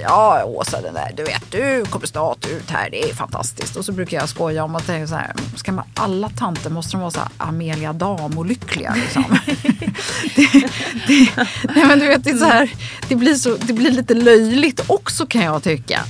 [0.00, 3.76] Ja, Åsa, den där, du vet, du kommer snart ut här, det är fantastiskt.
[3.76, 6.92] Och så brukar jag skoja om att tänka så här, ska man, alla tanter måste
[6.92, 9.24] de vara så här Amelia Dam-olyckliga liksom.
[10.36, 10.50] det,
[11.06, 12.70] det, nej men du vet, det är så här,
[13.08, 16.00] det blir, så, det blir lite löjligt också kan jag tycka.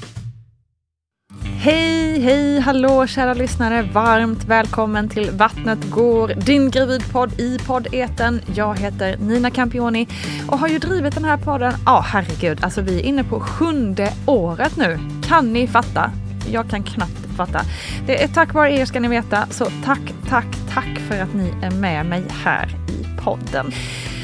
[1.45, 3.83] Hej, hej, hallå kära lyssnare.
[3.83, 8.41] Varmt välkommen till Vattnet går, din gravidpodd i poddeten.
[8.55, 10.09] Jag heter Nina Campioni
[10.49, 13.41] och har ju drivit den här podden, ja oh, herregud, alltså vi är inne på
[13.41, 14.99] sjunde året nu.
[15.29, 16.11] Kan ni fatta?
[16.53, 17.61] Jag kan knappt fatta.
[18.07, 21.55] Det är tack vare er ska ni veta, så tack, tack, tack för att ni
[21.63, 23.73] är med mig här i podden.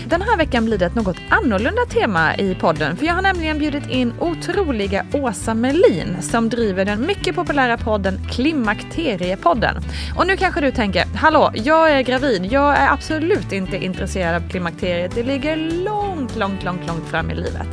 [0.09, 3.59] Den här veckan blir det ett något annorlunda tema i podden, för jag har nämligen
[3.59, 9.77] bjudit in otroliga Åsa Melin som driver den mycket populära podden Klimakteriepodden.
[10.17, 14.49] Och nu kanske du tänker, hallå, jag är gravid, jag är absolut inte intresserad av
[14.49, 17.69] klimakteriet, det ligger långt, långt, långt, långt fram i livet.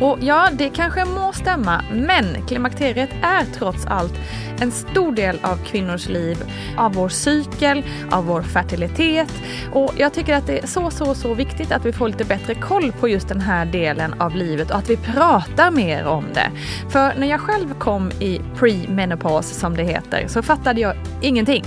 [0.00, 4.14] Och ja, det kanske må stämma, men klimakteriet är trots allt
[4.60, 6.38] en stor del av kvinnors liv,
[6.76, 9.32] av vår cykel, av vår fertilitet
[9.72, 12.24] och jag tycker att det är så, så, så viktigt att att vi får lite
[12.24, 16.24] bättre koll på just den här delen av livet och att vi pratar mer om
[16.34, 16.50] det.
[16.90, 21.64] För när jag själv kom i premenopaus som det heter så fattade jag ingenting.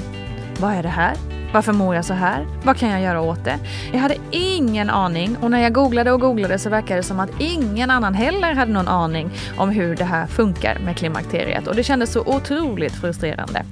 [0.60, 1.16] Vad är det här?
[1.54, 2.48] Varför mår jag så här?
[2.64, 3.60] Vad kan jag göra åt det?
[3.92, 7.30] Jag hade ingen aning och när jag googlade och googlade så verkade det som att
[7.40, 11.84] ingen annan heller hade någon aning om hur det här funkar med klimakteriet och det
[11.84, 13.64] kändes så otroligt frustrerande.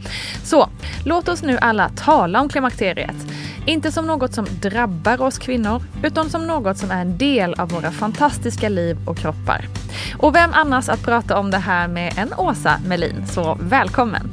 [0.44, 0.69] Så
[1.05, 3.15] låt oss nu alla tala om klimakteriet.
[3.65, 7.69] Inte som något som drabbar oss kvinnor, utan som något som är en del av
[7.69, 9.67] våra fantastiska liv och kroppar.
[10.17, 14.31] Och vem annars att prata om det här med än Åsa Melin, så välkommen!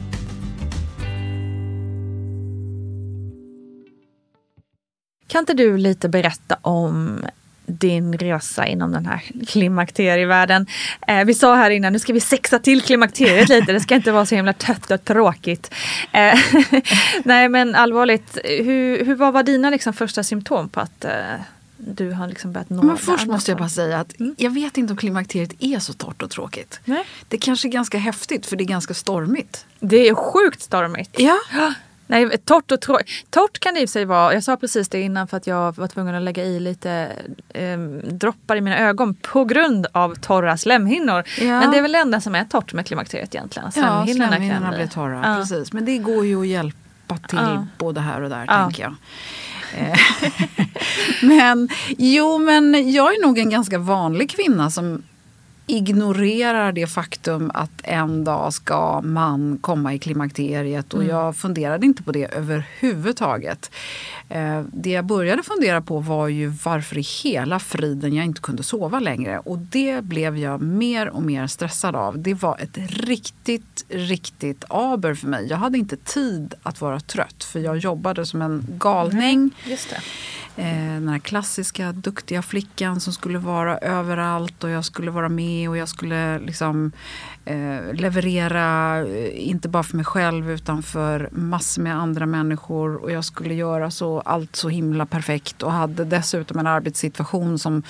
[5.26, 7.20] Kan inte du lite berätta om
[7.68, 10.66] din resa inom den här klimakterievärlden.
[11.06, 14.12] Eh, vi sa här innan, nu ska vi sexa till klimakteriet lite, det ska inte
[14.12, 15.74] vara så himla tött och tråkigt.
[16.12, 16.38] Eh,
[17.24, 21.10] nej men allvarligt, hur, hur vad var dina liksom, första symptom på att eh,
[21.76, 24.34] du har liksom börjat nå Men först måste jag bara säga att mm.
[24.38, 26.80] jag vet inte om klimakteriet är så torrt och tråkigt.
[26.84, 27.04] Nej.
[27.28, 29.66] Det kanske är ganska häftigt för det är ganska stormigt.
[29.80, 31.16] Det är sjukt stormigt.
[31.18, 31.38] Ja.
[32.08, 33.30] Nej, torrt och tråkigt.
[33.30, 34.34] Torrt kan det i sig vara.
[34.34, 37.12] Jag sa precis det innan för att jag var tvungen att lägga i lite
[37.48, 41.24] eh, droppar i mina ögon på grund av torra slemhinnor.
[41.40, 41.60] Ja.
[41.60, 43.72] Men det är väl det enda som är torrt med klimakteriet egentligen.
[43.72, 45.20] Slemhinnorna, ja, slemhinnorna blir torra.
[45.24, 45.36] Ja.
[45.36, 45.72] Precis.
[45.72, 47.66] Men det går ju att hjälpa till ja.
[47.78, 48.64] både här och där ja.
[48.64, 48.94] tänker jag.
[49.74, 49.98] Eh,
[51.22, 51.68] men
[51.98, 55.02] jo, men jag är nog en ganska vanlig kvinna som
[55.68, 61.16] ignorerar det faktum att en dag ska man komma i klimakteriet och mm.
[61.16, 63.70] jag funderade inte på det överhuvudtaget.
[64.28, 68.62] Eh, det jag började fundera på var ju varför i hela friden jag inte kunde
[68.62, 72.18] sova längre och det blev jag mer och mer stressad av.
[72.18, 75.46] Det var ett riktigt, riktigt aber för mig.
[75.46, 79.38] Jag hade inte tid att vara trött för jag jobbade som en galning.
[79.38, 79.52] Mm,
[80.64, 85.76] den här klassiska duktiga flickan som skulle vara överallt och jag skulle vara med och
[85.76, 86.92] jag skulle liksom
[87.44, 93.10] eh, leverera, eh, inte bara för mig själv utan för massor med andra människor och
[93.10, 97.82] jag skulle göra så, allt så himla perfekt och hade dessutom en arbetssituation som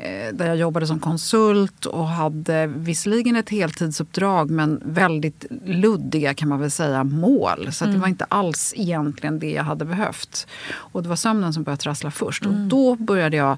[0.00, 6.48] Eh, där jag jobbade som konsult och hade visserligen ett heltidsuppdrag men väldigt luddiga kan
[6.48, 7.72] man väl säga mål.
[7.72, 7.94] Så mm.
[7.94, 10.46] det var inte alls egentligen det jag hade behövt.
[10.72, 12.44] Och det var sömnen som började trassla först.
[12.44, 12.62] Mm.
[12.62, 13.56] Och då började jag...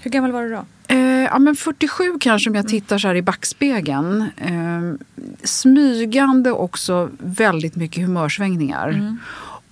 [0.00, 0.64] Hur gammal var du då?
[0.88, 4.30] Eh, ja, men 47 kanske om jag tittar så här i backspegeln.
[4.36, 5.06] Eh,
[5.44, 8.88] smygande också väldigt mycket humörsvängningar.
[8.88, 9.18] Mm.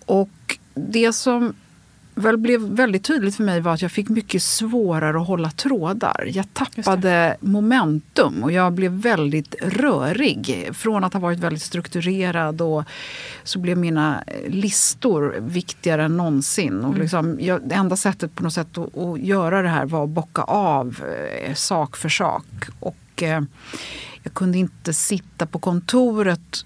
[0.07, 1.55] Och det som
[2.15, 6.29] väl blev väldigt tydligt för mig var att jag fick mycket svårare att hålla trådar.
[6.33, 10.69] Jag tappade momentum och jag blev väldigt rörig.
[10.73, 12.85] Från att ha varit väldigt strukturerad och
[13.45, 16.79] så blev mina listor viktigare än någonsin.
[16.79, 17.01] Och mm.
[17.01, 20.11] liksom, jag, det enda sättet på något sätt att, att, göra det här var att
[20.11, 21.05] bocka av
[21.45, 22.47] eh, sak för sak.
[22.81, 23.43] Och eh,
[24.23, 26.65] jag kunde inte sitta på kontoret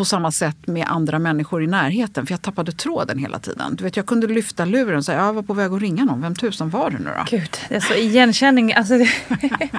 [0.00, 2.26] på samma sätt med andra människor i närheten.
[2.26, 3.76] För jag tappade tråden hela tiden.
[3.76, 6.22] Du vet, jag kunde lyfta luren och säga jag var på väg att ringa någon.
[6.22, 7.24] Vem tusan var det nu då?
[7.30, 8.74] Gud, det är så igenkänning.
[8.74, 9.10] Alltså, det,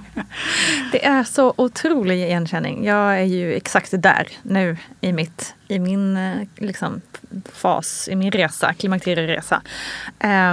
[0.92, 2.86] det är så otrolig igenkänning.
[2.86, 7.02] Jag är ju exakt där nu i, mitt, i min eh, liksom,
[7.54, 9.62] fas, i min resa, klimakterieresa.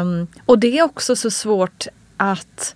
[0.01, 1.87] Um, och det är också så svårt
[2.17, 2.75] att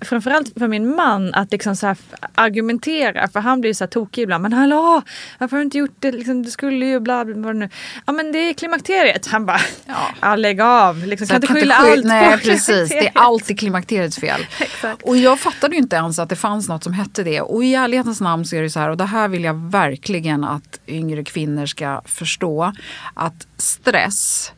[0.00, 1.94] framförallt för min man att liksom så
[2.34, 4.42] argumentera för han blir så här tokig ibland.
[4.42, 5.02] Men hallå,
[5.38, 6.12] varför har du inte gjort det?
[6.12, 7.52] Liksom, du skulle ju bla bla bla.
[7.52, 7.68] Nu.
[8.06, 9.26] Ja men det är klimakteriet.
[9.26, 11.06] Han bara, ja, ja lägg av.
[11.06, 14.46] Liksom, kan inte skylla allt Nej på precis, det är alltid klimakteriets fel.
[15.02, 17.40] och jag fattade ju inte ens att det fanns något som hette det.
[17.40, 20.44] Och i ärlighetens namn så är det så här, och det här vill jag verkligen
[20.44, 22.72] att yngre kvinnor ska förstå.
[23.14, 24.52] Att stress,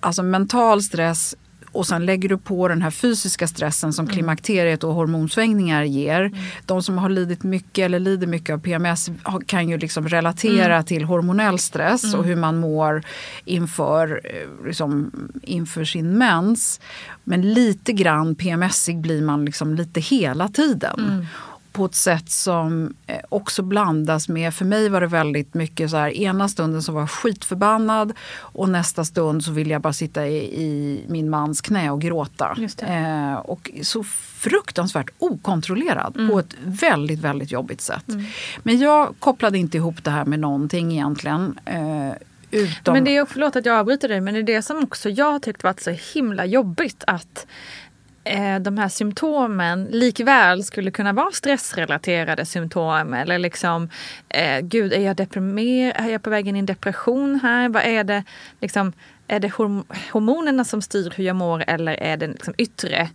[0.00, 1.34] alltså mental stress
[1.74, 4.12] och sen lägger du på den här fysiska stressen som mm.
[4.12, 6.20] klimakteriet och hormonsvängningar ger.
[6.20, 6.38] Mm.
[6.66, 9.10] De som har lidit mycket eller lider mycket av PMS
[9.46, 10.84] kan ju liksom relatera mm.
[10.84, 12.26] till hormonell stress och mm.
[12.26, 13.02] hur man mår
[13.44, 15.10] inför, eh, liksom,
[15.42, 16.80] inför sin mens.
[17.24, 21.26] Men lite grann PMSig blir man liksom lite hela tiden.
[21.74, 25.96] På ett sätt som eh, också blandas med, för mig var det väldigt mycket så
[25.96, 30.26] här, ena stunden så var jag skitförbannad och nästa stund så vill jag bara sitta
[30.26, 32.56] i, i min mans knä och gråta.
[32.78, 34.04] Eh, och så
[34.44, 36.30] fruktansvärt okontrollerad mm.
[36.30, 38.08] på ett väldigt, väldigt jobbigt sätt.
[38.08, 38.24] Mm.
[38.62, 41.58] Men jag kopplade inte ihop det här med någonting egentligen.
[41.64, 42.12] Eh,
[42.50, 42.94] utom...
[42.94, 45.32] Men det är, förlåt att jag avbryter dig, men det är det som också jag
[45.32, 47.46] har tyckt varit så himla jobbigt att
[48.24, 53.88] eh, de här symptomen likväl skulle kunna vara stressrelaterade symptom eller liksom
[54.28, 57.68] eh, gud är jag deprimerad, är jag på väg in i en depression här?
[57.68, 58.24] Vad är det
[58.60, 58.92] liksom,
[59.28, 59.52] är det
[60.12, 63.08] hormonerna som styr hur jag mår eller är det liksom yttre?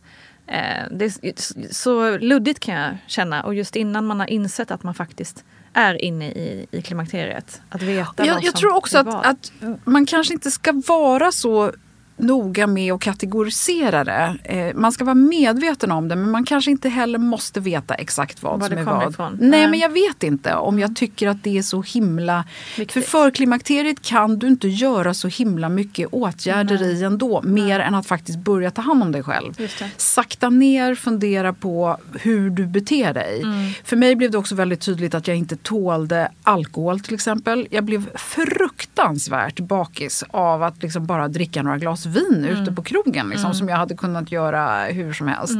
[0.47, 4.83] Eh, det är så luddigt kan jag känna och just innan man har insett att
[4.83, 7.61] man faktiskt är inne i, i klimakteriet.
[7.69, 9.51] Att veta jag, vad jag tror också att, att,
[9.83, 11.73] man kanske inte ska vara så
[12.19, 14.37] noga med att kategorisera det.
[14.43, 18.43] Eh, man ska vara medveten om det men man kanske inte heller måste veta exakt
[18.43, 19.09] vad, vad som är vad.
[19.09, 19.37] Ifrån.
[19.41, 22.45] Nej men jag vet inte om jag tycker att det är så himla...
[22.77, 22.93] Viktigt.
[22.93, 27.01] För förklimakteriet kan du inte göra så himla mycket åtgärder Nej.
[27.01, 27.41] i ändå.
[27.41, 29.53] Mer än att faktiskt börja ta hand om dig själv.
[29.97, 33.41] Sakta ner, fundera på hur du beter dig.
[33.41, 33.71] Mm.
[33.83, 37.67] För mig blev det också väldigt tydligt att jag inte tålde alkohol till exempel.
[37.71, 43.29] Jag blev fruktansvärt bakis av att liksom bara dricka några glas vin ute på krogen
[43.29, 45.57] liksom, som jag hade kunnat göra hur som helst.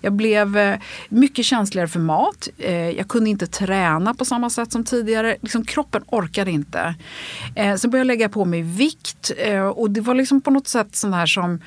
[0.00, 2.48] Jag blev eh, mycket känsligare för mat.
[2.58, 5.36] Eh, jag kunde inte träna på samma sätt som tidigare.
[5.40, 6.94] Liksom, kroppen orkade inte.
[7.54, 9.30] Eh, sen började jag lägga på mig vikt
[9.74, 11.60] och det var liksom på något sätt sån här som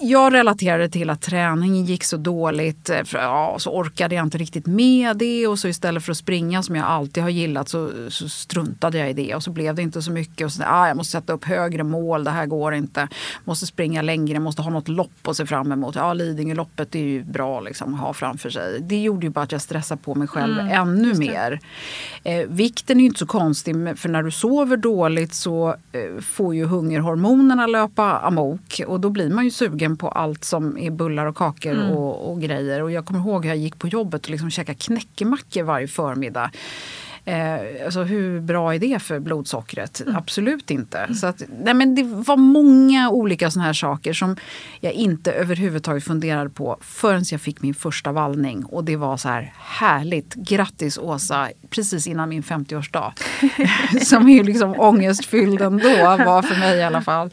[0.00, 2.90] jag relaterade till att träningen gick så dåligt.
[3.04, 6.62] För, ja, så orkade jag inte riktigt med det och så istället för att springa
[6.62, 9.82] som jag alltid har gillat så, så struntade jag i det och så blev det
[9.82, 10.44] inte så mycket.
[10.44, 13.08] Och så, ah, jag måste sätta upp högre mål, det här går inte.
[13.44, 15.94] Måste springa längre, måste ha något lopp att se fram emot.
[15.94, 18.80] Ja, Lidingöloppet är ju bra liksom, att ha framför sig.
[18.80, 21.60] Det gjorde ju bara att jag stressade på mig själv Mm, ännu mer.
[22.24, 26.54] Eh, vikten är ju inte så konstig för när du sover dåligt så eh, får
[26.54, 31.26] ju hungerhormonerna löpa amok och då blir man ju sugen på allt som är bullar
[31.26, 31.90] och kakor Mm.
[31.90, 32.82] och, och grejer.
[32.82, 36.50] Och jag kommer ihåg hur jag gick på jobbet och liksom käkade knäckemackor varje förmiddag.
[37.24, 40.00] Eh, alltså hur bra är det för blodsockret?
[40.00, 40.16] Mm.
[40.16, 41.14] Absolut inte.
[41.14, 44.36] Så att, nej men det var många olika såna här saker som
[44.80, 48.64] jag inte överhuvudtaget funderade på förrän jag fick min första vallning.
[48.64, 50.34] Och det var så här härligt.
[50.34, 53.12] Grattis Åsa, precis innan min 50-årsdag.
[54.04, 57.30] som är liksom ångestfylld ändå, var för mig i alla fall.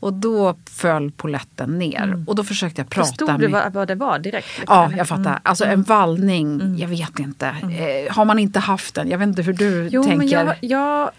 [0.00, 3.94] Och då föll poletten ner och då försökte jag prata Förstod du vad, vad det
[3.94, 4.48] var direkt?
[4.66, 5.40] Ja, jag fattar.
[5.42, 7.46] Alltså en vallning, jag vet inte.
[7.46, 9.10] Eh, har man inte haft den?
[9.10, 10.18] Jag vet inte hur du Jo, tänker.
[10.18, 11.10] men jag, jag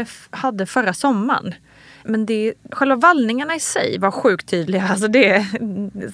[0.00, 1.54] eh, hade förra sommaren.
[2.04, 4.88] Men det, själva vallningarna i sig var sjukt tydliga.
[4.88, 5.46] Alltså det,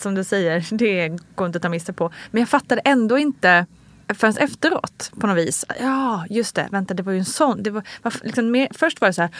[0.01, 2.11] som du säger, det går inte att ta miste på.
[2.31, 3.67] Men jag fattade ändå inte
[4.15, 5.65] förrän efteråt på något vis.
[5.81, 6.69] Ja, just det.
[6.71, 7.63] Vänta, det var ju en sån.
[7.63, 9.31] Det var, var liksom mer, först var det så här,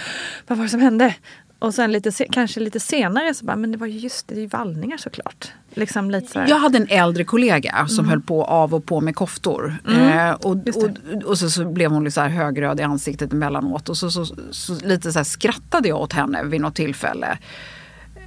[0.47, 1.15] vad var det som hände?
[1.59, 4.41] Och sen lite, kanske lite senare så bara, men det var ju just det, det
[4.41, 5.53] är ju vallningar såklart.
[5.75, 6.45] Liksom lite så.
[6.49, 9.77] Jag hade en äldre kollega som höll på av och på med koftor.
[9.89, 10.91] Eh, och, och,
[11.25, 13.89] och så, så blev hon lite så högröd i ansiktet emellanåt.
[13.89, 17.39] Och så, så, så lite så skrattade jag åt henne vid något tillfälle.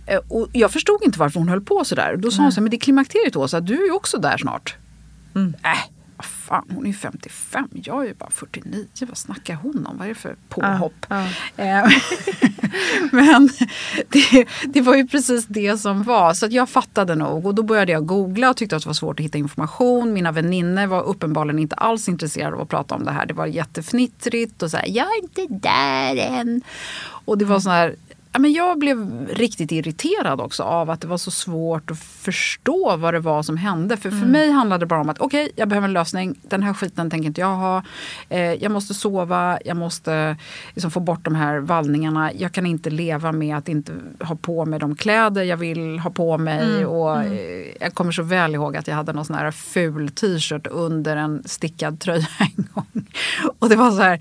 [0.05, 2.17] Eh, och jag förstod inte varför hon höll på så där.
[2.17, 4.37] Då sa hon så här, men det är klimakteriet Åsa, du är ju också där
[4.37, 4.75] snart.
[5.35, 8.85] Äh, vad fan, hon är ju 55, jag är ju bara 49.
[9.01, 9.97] Vad snackar hon om?
[9.97, 11.05] Vad är det för påhopp?
[11.07, 11.25] Ja,
[11.57, 11.87] Eh,
[13.11, 13.49] Men
[14.09, 16.33] det, det var ju precis det som var.
[16.33, 18.93] Så att jag fattade nog och då började jag googla och tyckte att det var
[18.93, 20.13] svårt att hitta information.
[20.13, 23.25] Mina vänner var uppenbarligen inte alls intresserade av att prata om det här.
[23.25, 26.61] Det var jättefnittrigt och så här, jag är inte där än.
[27.25, 27.95] Och det var så här,
[28.31, 32.97] ja, men jag blev riktigt irriterad också av att det var så svårt att förstå
[32.97, 33.97] vad det var som hände.
[33.97, 36.39] För för mig handlade det bara om att okej, jag behöver en lösning.
[36.41, 37.83] Den här skiten tänker inte jag ha.
[38.29, 40.37] Eh, jag måste sova, jag måste
[40.73, 42.33] liksom få bort de här vallningarna.
[42.33, 46.09] Jag kan inte leva med att inte ha på mig de kläder jag vill ha
[46.09, 46.85] på mig.
[46.85, 50.67] Och, eh, jag kommer så väl ihåg att jag hade någon sån här ful t-shirt
[50.67, 53.07] under en stickad tröja en gång.
[53.59, 54.19] Och det var så här,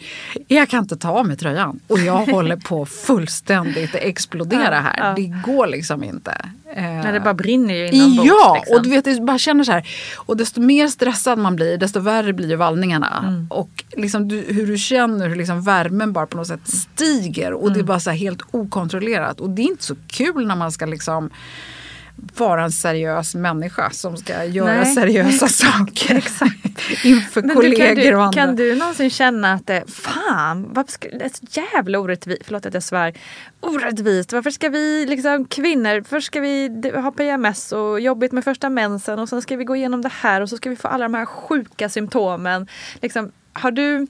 [0.48, 1.80] jag kan inte ta av mig tröjan.
[1.86, 4.96] Och jag håller på fullständigt explodera Ja, här.
[4.98, 5.12] ja.
[5.16, 6.30] Det går liksom inte.
[6.74, 8.28] Eh, När det bara brinner ju inombords.
[8.28, 8.76] Ja, liksom.
[8.76, 9.88] och du vet, jag bara känner så här.
[10.16, 13.24] Och desto mer stressad man blir, desto värre blir ju vallningarna.
[13.28, 13.46] Mm.
[13.50, 17.52] Och liksom du, hur du känner hur liksom värmen bara på något sätt stiger.
[17.52, 17.74] Och Mm.
[17.74, 19.40] det är bara så helt okontrollerat.
[19.40, 21.30] Och det är inte så kul när man ska liksom
[22.36, 24.94] vara en seriös människa som ska göra Nej.
[24.94, 26.16] seriösa saker.
[26.16, 27.04] Exakt.
[27.04, 28.40] Inför Men kollegor kan, du, och andra.
[28.40, 32.66] kan du någonsin känna att det, fan, varför ska, det är så jävla orättvist, förlåt
[32.66, 33.14] att jag svär,
[33.60, 34.32] orättvist.
[34.32, 39.18] Varför ska vi liksom kvinnor, först ska vi ha PMS och jobbigt med första mensen
[39.18, 41.14] och sen ska vi gå igenom det här och så ska vi få alla de
[41.14, 42.66] här sjuka symptomen.
[43.02, 44.06] Liksom, har du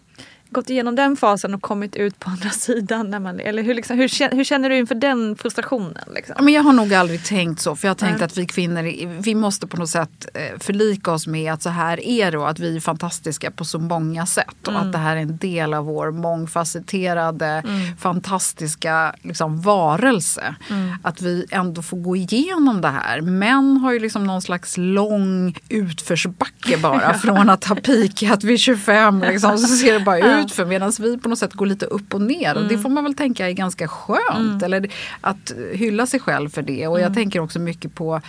[0.50, 3.10] gått igenom den fasen och kommit ut på andra sidan?
[3.10, 6.04] När man, eller hur, liksom, hur, känner, hur känner du inför den frustrationen?
[6.14, 6.36] Liksom?
[6.40, 7.76] Men jag har nog aldrig tänkt så.
[7.76, 8.24] För jag har tänkt Nej.
[8.24, 12.00] att vi kvinnor vi måste på något sätt eh, förlika oss med att så här
[12.04, 14.68] är det och att vi är fantastiska på så många sätt.
[14.68, 17.62] Och att det här är en del av vår mångfacetterade,
[17.98, 20.54] fantastiska liksom, varelse.
[21.02, 23.20] Att vi ändå får gå igenom det här.
[23.20, 27.14] Män har ju liksom någon slags lång utförsbacke bara.
[27.18, 30.66] från att ha pikat vid 25 liksom, så ser det bara ut för.
[30.66, 32.56] Medan vi på något sätt går lite upp och ner.
[32.56, 34.62] Och det får man väl tänka är ganska skönt.
[34.62, 34.90] Eller
[35.20, 36.86] att hylla sig själv för det.
[36.86, 38.20] Och jag tänker också mycket på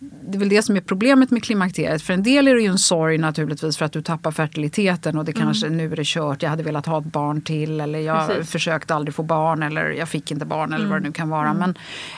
[0.00, 2.02] det är väl det som är problemet med klimakteriet.
[2.02, 5.24] För en del är det ju en sorg naturligtvis för att du tappar fertiliteten och
[5.24, 6.42] det kanske nu är det kört.
[6.42, 8.50] Jag hade velat ha ett barn till eller jag Precis.
[8.50, 11.54] försökte aldrig få barn eller jag fick inte barn eller vad det nu kan vara.
[11.54, 11.74] Men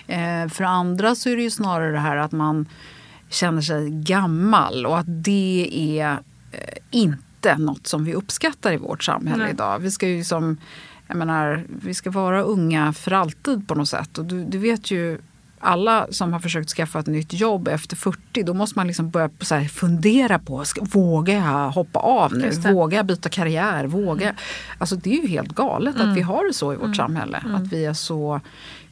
[0.06, 2.66] eh, för andra så är det ju snarare det här att man
[3.28, 6.10] känner sig gammal och att det är
[6.52, 6.58] eh,
[6.90, 9.52] inte något som vi uppskattar i vårt samhälle Nej.
[9.52, 9.78] idag.
[9.78, 10.56] Vi ska ju som,
[11.06, 14.18] jag menar, vi ska vara unga för alltid på något sätt.
[14.18, 15.18] Och du, du vet ju
[15.60, 19.30] alla som har försökt skaffa ett nytt jobb efter 40, då måste man liksom börja
[19.40, 22.50] så här, fundera på, ska, vågar jag hoppa av nu?
[22.50, 23.84] Vågar jag byta karriär?
[23.84, 24.36] Vågar mm.
[24.78, 26.10] Alltså det är ju helt galet mm.
[26.10, 26.94] att vi har det så i vårt mm.
[26.94, 27.38] samhälle.
[27.44, 27.54] Mm.
[27.54, 28.40] Att vi är så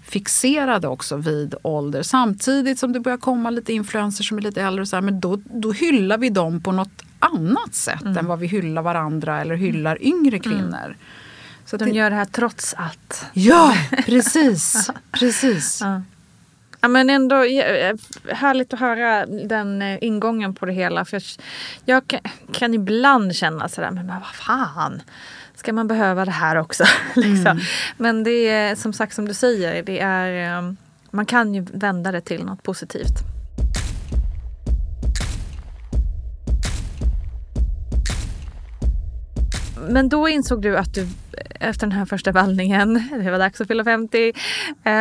[0.03, 2.03] fixerade också vid ålder.
[2.03, 4.83] Samtidigt som det börjar komma lite influencers som är lite äldre.
[4.83, 8.19] Och så här, men då, då hyllar vi dem på något annat sätt mm.
[8.19, 10.41] än vad vi hyllar varandra eller hyllar yngre mm.
[10.41, 10.85] kvinnor.
[10.85, 10.97] Mm.
[11.65, 11.91] Så de det...
[11.91, 13.27] gör det här trots allt.
[13.33, 13.75] Ja,
[14.07, 14.91] precis.
[15.13, 15.81] precis.
[15.85, 16.03] Ja.
[16.81, 17.37] Ja, men ändå
[18.35, 21.05] härligt att höra den eh, ingången på det hela.
[21.05, 21.23] För
[21.85, 22.21] jag, jag
[22.53, 25.03] kan ibland känna sådär, men vad fan
[25.55, 26.85] ska man behöva det här också?
[27.15, 27.47] liksom.
[27.47, 27.63] mm.
[27.97, 30.73] Men det är som sagt som du säger, det är, eh,
[31.11, 33.38] man kan ju vända det till något positivt.
[39.89, 41.07] Men då insåg du att du
[41.61, 44.33] efter den här första vallningen, det var dags att fylla 50.
[44.85, 44.93] Eh,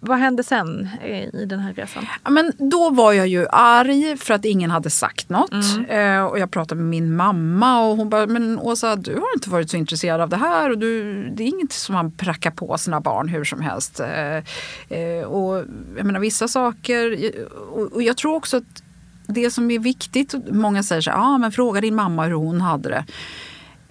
[0.00, 0.88] vad hände sen
[1.32, 2.06] i den här resan?
[2.24, 5.52] Ja, men då var jag ju arg för att ingen hade sagt något.
[5.52, 6.18] Mm.
[6.18, 9.50] Eh, och jag pratade med min mamma och hon bara, men Åsa du har inte
[9.50, 12.78] varit så intresserad av det här och du, det är inget som man prackar på
[12.78, 14.00] sina barn hur som helst.
[14.00, 14.36] Eh,
[14.98, 15.64] eh och
[15.96, 17.32] jag menar vissa saker,
[17.72, 18.82] och, och jag tror också att
[19.26, 22.60] det som är viktigt, många säger så här, ah, men fråga din mamma hur hon
[22.60, 23.04] hade det.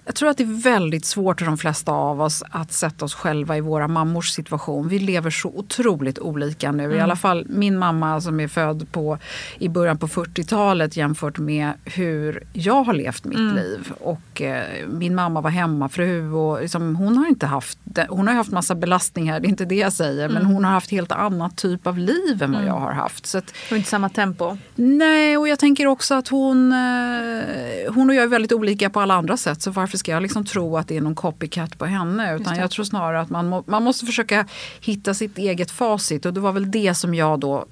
[0.04, 3.14] Jag tror att det är väldigt svårt för de flesta av oss att sätta oss
[3.14, 4.88] själva i våra mammors situation.
[4.88, 6.84] Vi lever så otroligt olika nu.
[6.84, 6.96] Mm.
[6.96, 9.18] I alla fall min mamma som är född på,
[9.58, 13.54] i början på 40-talet jämfört med hur jag har levt mitt mm.
[13.54, 13.92] liv.
[14.00, 17.78] Och eh, min mamma var hemmafru och liksom, hon har inte haft,
[18.08, 20.24] hon har haft massa belastningar, det är inte det jag säger.
[20.24, 20.34] Mm.
[20.34, 22.82] Men hon har haft helt annat typ av liv än vad jag mm.
[22.82, 23.26] har haft.
[23.26, 24.58] Så att, och inte samma tempo?
[24.74, 29.00] Nej, och jag tänker också att hon, eh, hon och jag är väldigt olika på
[29.00, 29.62] alla andra sätt.
[29.62, 32.34] Så varför varför ska jag liksom tro att det är någon copycat på henne?
[32.34, 34.46] Utan jag tror snarare att man, må, man måste försöka
[34.80, 36.26] hitta sitt eget facit.
[36.26, 37.66] Och det var väl det som jag då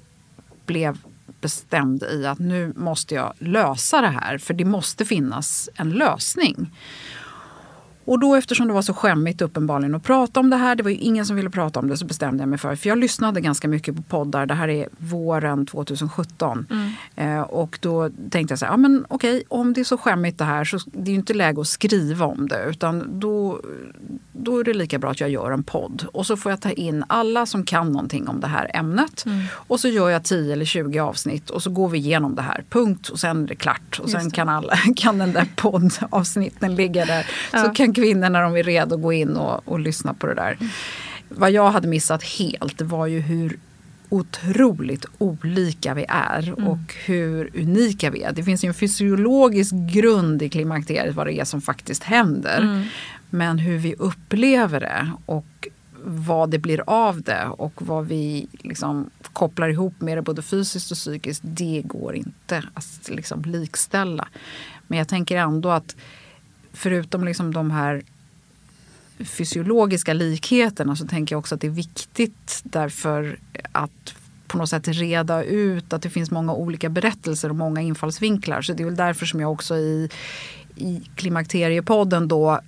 [0.65, 0.97] blev
[1.41, 4.37] bestämd i att nu måste jag lösa det här.
[4.37, 6.69] För det måste finnas en lösning.
[8.05, 10.89] Och då eftersom det var så skämmigt uppenbarligen att prata om det här, det var
[10.89, 13.41] ju ingen som ville prata om det, så bestämde jag mig för, för jag lyssnade
[13.41, 16.67] ganska mycket på poddar, det här är våren 2017.
[16.69, 16.91] Mm.
[17.15, 20.37] Eh, och då tänkte jag så här, ja men okej, om det är så skämmigt
[20.37, 23.61] det här så det är ju inte läge att skriva om det, utan då,
[24.31, 26.05] då är det lika bra att jag gör en podd.
[26.13, 29.25] Och så får jag ta in alla som kan någonting om det här ämnet.
[29.25, 29.45] Mm.
[29.53, 32.63] Och så gör jag 10 eller 20 avsnitt och så går vi igenom det här,
[32.69, 33.09] punkt.
[33.09, 33.99] Och sen är det klart.
[34.03, 37.27] Och sen kan, alla, kan den där poddavsnitten ligga där.
[37.51, 37.63] Ja.
[37.63, 40.57] Så kan kvinnor när de är redo gå in och, och lyssna på det där.
[41.29, 43.57] Vad jag hade missat helt var ju hur
[44.09, 46.67] otroligt olika vi är mm.
[46.67, 48.31] och hur unika vi är.
[48.31, 52.61] Det finns ju en fysiologisk grund i klimakteriet vad det är som faktiskt händer.
[52.61, 52.83] Mm.
[53.29, 55.67] Men hur vi upplever det och
[56.03, 60.91] vad det blir av det och vad vi liksom kopplar ihop med det både fysiskt
[60.91, 64.27] och psykiskt, det går inte att liksom likställa.
[64.87, 65.95] Men jag tänker ändå att
[66.81, 68.01] förutom liksom de här
[69.19, 73.39] fysiologiska likheterna så tänker jag också att det är viktigt därför
[73.71, 74.15] att
[74.47, 78.61] på något sätt reda ut att det finns många olika berättelser och många infallsvinklar.
[78.61, 80.09] Så det är väl därför som jag också i,
[80.75, 82.59] i Klimakteriepodden då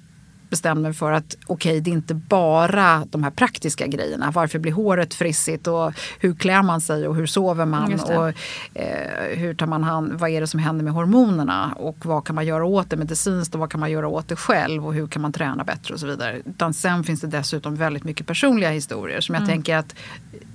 [0.53, 4.31] bestämde mig för att okej, okay, det är inte bara de här praktiska grejerna.
[4.31, 8.27] Varför blir håret frissigt och hur klär man sig och hur sover man och
[8.73, 12.35] eh, hur tar man hand, vad är det som händer med hormonerna och vad kan
[12.35, 15.07] man göra åt det medicinskt och vad kan man göra åt det själv och hur
[15.07, 16.41] kan man träna bättre och så vidare.
[16.45, 19.53] Utan sen finns det dessutom väldigt mycket personliga historier som jag mm.
[19.53, 19.95] tänker att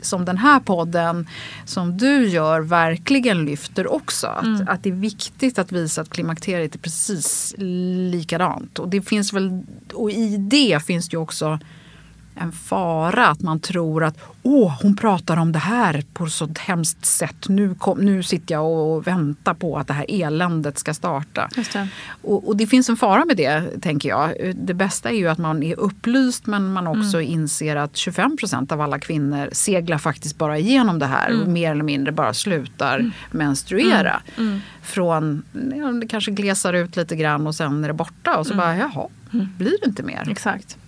[0.03, 1.29] som den här podden
[1.65, 4.27] som du gör verkligen lyfter också.
[4.27, 4.69] Att, mm.
[4.69, 8.79] att det är viktigt att visa att klimakteriet är precis likadant.
[8.79, 11.59] Och det finns väl och i det finns det ju också
[12.41, 16.49] en fara att man tror att åh, hon pratar om det här på ett så
[16.59, 17.49] hemskt sätt.
[17.49, 21.49] Nu, kom, nu sitter jag och väntar på att det här eländet ska starta.
[21.55, 21.89] Det.
[22.23, 24.55] Och, och, det finns en fara med det, tänker jag.
[24.55, 27.33] Det bästa är ju att man är upplyst men man också mm.
[27.33, 31.43] inser att 25 procent av alla kvinnor seglar faktiskt bara igenom det här mm.
[31.43, 33.13] och mer eller mindre bara slutar mm.
[33.31, 34.23] menstruera.
[34.37, 34.49] Mm.
[34.49, 34.61] mm.
[34.83, 35.43] Från,
[35.77, 38.65] ja, det kanske glesar ut lite grann och sen är det borta och så mm.
[38.65, 40.29] bara jaha, blir det inte mer.
[40.31, 40.79] Exakt.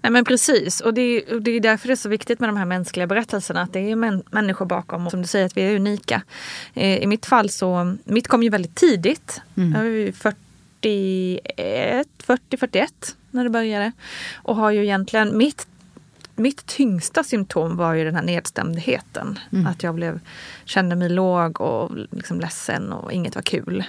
[0.00, 2.56] Nej men precis och det, är, det är därför det är så viktigt med de
[2.56, 3.62] här mänskliga berättelserna.
[3.62, 6.22] Att det är män, människor bakom och som du säger att vi är unika.
[6.74, 9.42] Eh, I mitt fall så, mitt kom ju väldigt tidigt.
[9.56, 9.72] Mm.
[9.72, 13.92] Jag var 41, 40, 41 när det började.
[14.34, 15.66] Och har ju egentligen, mitt
[16.36, 19.38] mitt tyngsta symptom var ju den här nedstämdheten.
[19.52, 19.66] Mm.
[19.66, 20.20] Att jag blev,
[20.64, 23.84] kände mig låg och liksom ledsen och inget var kul.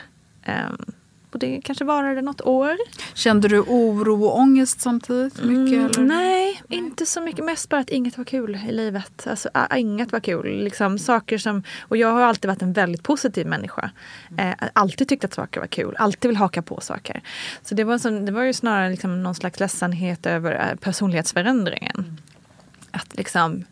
[0.47, 0.85] Um,
[1.33, 2.77] och det kanske varade något år.
[3.13, 5.43] Kände du oro och ångest samtidigt?
[5.43, 7.45] Mycket, Mm, nej, inte så mycket.
[7.45, 9.27] Mest bara att inget var kul i livet.
[9.27, 10.63] Alltså, inget var kul.
[10.63, 13.91] Liksom, saker som, och jag har alltid varit en väldigt positiv människa.
[14.37, 15.95] Eh, alltid tyckt att saker var kul.
[15.99, 17.21] Alltid vill haka på saker.
[17.63, 22.17] Så det var, sån, det var ju snarare liksom någon slags ledsenhet över eh, personlighetsförändringen.
[22.91, 23.63] Att liksom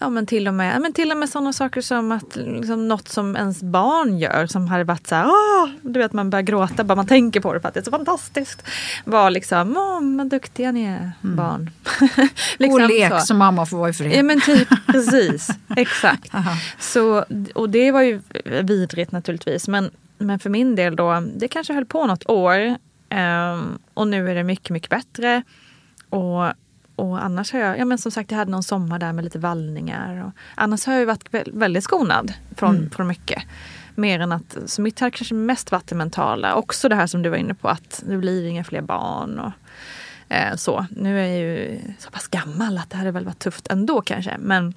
[0.00, 3.08] Ja men till och med, men till och med sådana saker som att liksom, något
[3.08, 5.68] som ens barn gör som hade varit så här, Åh!
[5.82, 7.90] du vet man börjar gråta bara man tänker på det för att det är så
[7.90, 8.62] fantastiskt.
[9.04, 11.70] Var liksom, åh vad duktiga ni är barn.
[12.58, 13.18] liksom och lek så.
[13.18, 14.12] så mamma får vara i fred.
[14.12, 16.34] Ja men typ precis, exakt.
[16.34, 16.52] Aha.
[16.78, 18.20] Så, och det var ju
[18.62, 19.68] vidrigt naturligtvis.
[19.68, 22.76] Men, men för min del då, det kanske höll på något år.
[23.08, 25.42] ehm, och nu är det mycket, mycket bättre.
[26.08, 26.44] Och,
[26.96, 29.38] och annars har jag, ja men som sagt jag hade någon sommar där med lite
[29.38, 30.24] vallningar.
[30.24, 33.42] Och, annars har jag ju varit vä- väldigt skonad från, från mycket.
[33.94, 36.54] Mer än att, så mitt har kanske mest varit det mentala.
[36.54, 39.38] Också det här som du var inne på att det blir inga fler barn.
[39.38, 39.52] Och,
[40.34, 40.86] eh, så.
[40.90, 44.36] Nu är jag ju så pass gammal att det hade väl varit tufft ändå kanske.
[44.38, 44.74] Men,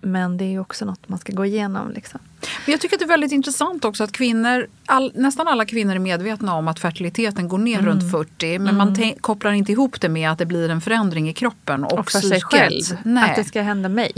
[0.00, 1.90] men det är ju också något man ska gå igenom.
[1.90, 2.20] Liksom.
[2.66, 5.94] Men jag tycker att det är väldigt intressant också att kvinnor, all, nästan alla kvinnor
[5.94, 7.90] är medvetna om att fertiliteten går ner Mm.
[7.90, 11.28] runt 40 men man tänk- kopplar inte ihop det med att det blir en förändring
[11.28, 12.82] i kroppen och, Och för sig själv.
[13.02, 13.30] Nej.
[13.30, 14.12] Att det ska hända mig.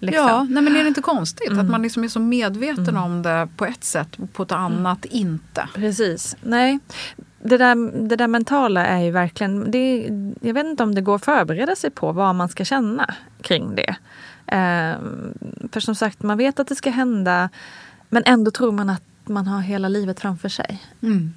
[0.00, 0.24] Liksom.
[0.24, 0.36] Mm.
[0.36, 3.48] Ja, nej men är det inte konstigt att man liksom är så medveten om det
[3.56, 5.68] på ett sätt och på ett annat inte?
[5.74, 6.36] Precis.
[6.42, 6.78] Nej.
[7.42, 9.70] Det där, det där mentala är ju verkligen...
[9.70, 10.08] Det,
[10.40, 13.74] jag vet inte om det går att förbereda sig på vad man ska känna kring
[13.74, 13.96] det.
[14.46, 15.34] Ehm,
[15.72, 17.48] för som sagt, man vet att det ska hända
[18.08, 20.82] men ändå tror man att man har hela livet framför sig.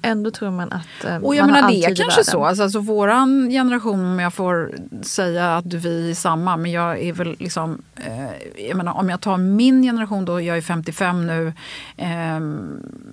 [0.02, 2.44] Ändå tror man att eh, Och jag man har menar all det är kanske så.
[2.44, 7.12] Alltså, alltså våran generation, om jag får säga att vi är samma, men jag är
[7.12, 11.52] väl liksom, eh, jag menar om jag tar min generation då, jag är 55 nu,
[11.96, 12.40] eh,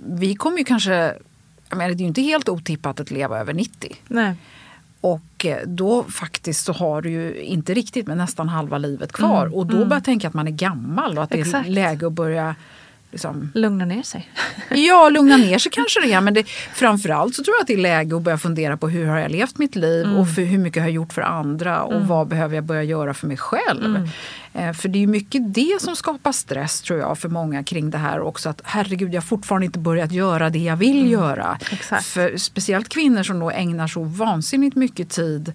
[0.05, 0.93] vi kommer ju kanske,
[1.69, 3.95] jag menar det är ju inte helt otippat att leva över 90.
[4.07, 4.35] Nej.
[5.01, 9.55] Och eh, då faktiskt så har du ju inte riktigt men nästan halva livet kvar.
[9.55, 11.67] och då börjar jag tänka att man är gammal och att det Mm, Exakt.
[11.67, 12.55] är läge att börja
[13.11, 14.29] liksom, Lugna ner sig.
[14.69, 16.21] Ja, lugna ner sig kanske det är.
[16.21, 19.05] Men det, framförallt så tror jag att det är läge att börja fundera på hur
[19.07, 20.17] har jag levt mitt liv Mm.
[20.17, 23.13] och för hur mycket har jag gjort för andra och vad behöver jag börja göra
[23.13, 24.09] för mig själv.
[24.57, 24.69] Mm.
[24.69, 27.97] Eh, för det är mycket det som skapar stress tror jag för många kring det
[27.97, 28.49] här också.
[28.49, 31.45] Att herregud, jag har fortfarande inte börjat göra det jag vill göra.
[31.45, 31.57] Mm.
[31.71, 32.05] Exakt.
[32.05, 35.53] För speciellt kvinnor som då ägnar så vansinnigt mycket tid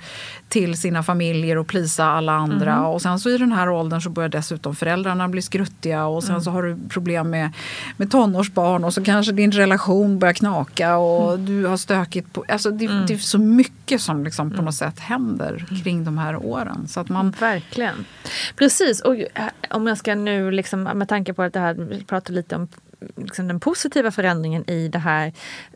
[0.48, 2.72] till sina familjer och plisa alla andra.
[2.72, 2.84] Mm.
[2.84, 6.34] Och sen så i den här åldern så börjar dessutom föräldrarna bli skruttiga och Mm.
[6.34, 7.50] sen så har du problem med,
[7.96, 11.46] med tonårsbarn och så kanske din relation börjar knaka och Mm.
[11.46, 12.44] du har stökigt på...
[12.48, 16.36] Alltså det, det är så mycket som liksom på något sätt händer kring de här
[16.36, 16.88] åren.
[16.88, 17.30] Så att man...
[17.30, 18.04] Verkligen.
[18.56, 19.00] Precis.
[19.00, 19.26] Och eh,
[19.70, 22.68] om jag ska nu, liksom, med tanke på att det här, vi pratar lite om
[23.16, 25.32] liksom, den positiva förändringen i det här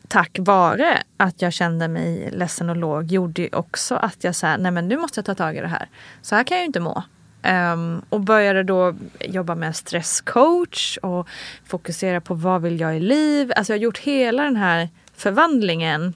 [0.07, 4.57] tack vare att jag kände mig ledsen och låg gjorde ju också att jag sa
[4.57, 5.89] nej men nu måste jag ta tag i det här.
[6.21, 7.03] Så här kan jag ju inte må.
[7.41, 11.27] Ehm, och började då jobba med stresscoach och
[11.65, 13.51] fokusera på vad vill jag i liv.
[13.55, 16.13] Alltså jag har gjort hela den här förvandlingen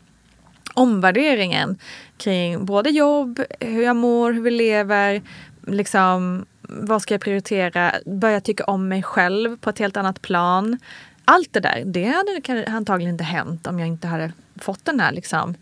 [0.74, 1.78] omvärderingen
[2.18, 5.22] kring både jobb, hur jag mår, hur vi lever,
[5.68, 10.78] liksom, vad ska jag prioritera, börja tycka om mig själv på ett helt annat plan.
[11.26, 15.12] Allt det där, det hade antagligen inte hänt om jag inte hade fått den här
[15.12, 15.56] liksom,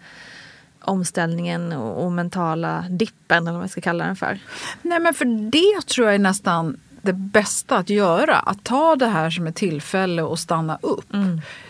[0.82, 4.40] omställningen och, och mentala dippen eller vad jag ska kalla den för.
[4.82, 8.36] Nej men för det tror jag är nästan det bästa att göra.
[8.36, 11.14] Att ta det här som ett tillfälle och stanna upp.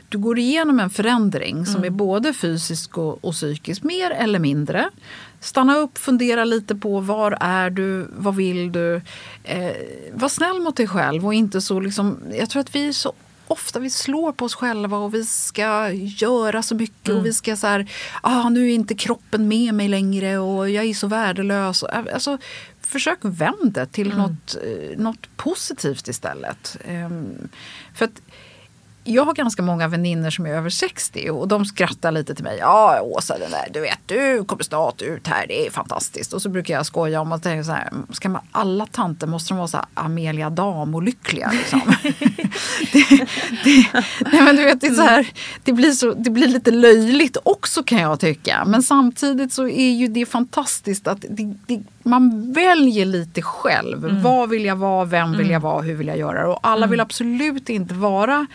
[0.09, 4.89] Du går igenom en förändring som är både fysisk och, och psykisk, mer eller mindre.
[5.39, 9.01] Stanna upp, fundera lite på var är du, vad vill du?
[9.43, 9.71] Eh,
[10.13, 13.13] var snäll mot dig själv och inte så liksom, jag tror att vi så
[13.47, 17.55] ofta vi slår på oss själva och vi ska göra så mycket och vi ska
[17.55, 17.91] så här,
[18.21, 21.83] ah, nu är inte kroppen med mig längre och jag är så värdelös.
[21.83, 22.37] Och, Alltså,
[22.81, 26.77] försök vända till något, eh, något positivt istället.
[26.85, 27.49] Ehm,
[27.93, 28.21] för att
[29.03, 32.57] jag har ganska många vänner som är över 60 och de skrattar lite till mig.
[32.59, 36.33] Ja Åsa, den där, du vet, du kommer snart ut här, det är fantastiskt.
[36.33, 39.53] Och så brukar jag skoja om att tänka så här, ska man, alla tanter måste
[39.53, 41.81] de vara så här Amelia Dam-olyckliga liksom.
[42.91, 43.27] det,
[43.63, 43.87] det,
[44.31, 45.27] nej men du vet, det, är så här,
[45.63, 48.65] det, blir så, det blir lite löjligt också kan jag tycka.
[48.65, 54.21] Men samtidigt så är ju det fantastiskt att det, det, man väljer lite själv.
[54.21, 56.47] Vad vill jag vara, vem vill jag vara, hur vill jag göra?
[56.47, 58.47] Och alla vill absolut inte vara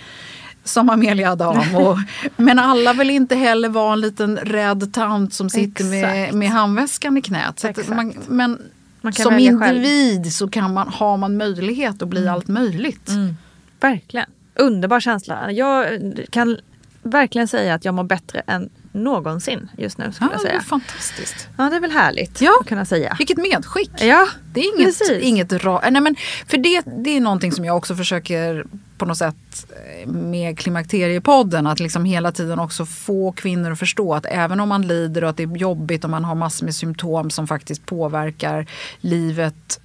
[0.65, 1.77] som Amelia Adam.
[1.77, 1.99] Och,
[2.37, 6.35] men alla vill inte heller vara en liten rädd tant som sitter med, Exakt.
[6.35, 7.89] med handväskan i knät.
[7.89, 8.59] Man, men
[9.13, 9.77] som välja själv.
[9.77, 13.11] individ så kan man, har man möjlighet att bli allt möjligt.
[13.81, 14.27] Verkligen.
[14.55, 15.53] Underbar känsla.
[15.53, 16.59] Jag kan
[17.03, 20.13] verkligen säga att jag mår bättre än någonsin just nu.
[20.13, 20.63] Skulle Ja, jag det är säga.
[20.63, 21.49] fantastiskt.
[21.57, 22.59] Ja, det är väl härligt Ja.
[22.61, 23.15] att kunna säga.
[23.19, 23.91] Vilket medskick.
[24.01, 25.23] Ja, Det är inget, precis.
[25.23, 28.65] inget ra- Nej, men för det, det är någonting som jag också försöker
[28.99, 29.67] på något sätt
[30.03, 34.69] eh, med Klimakteriepodden att liksom hela tiden också få kvinnor att förstå att även om
[34.69, 37.87] man lider och att det är jobbigt och man har massor med symptom som faktiskt
[37.87, 38.67] påverkar
[39.01, 39.81] livet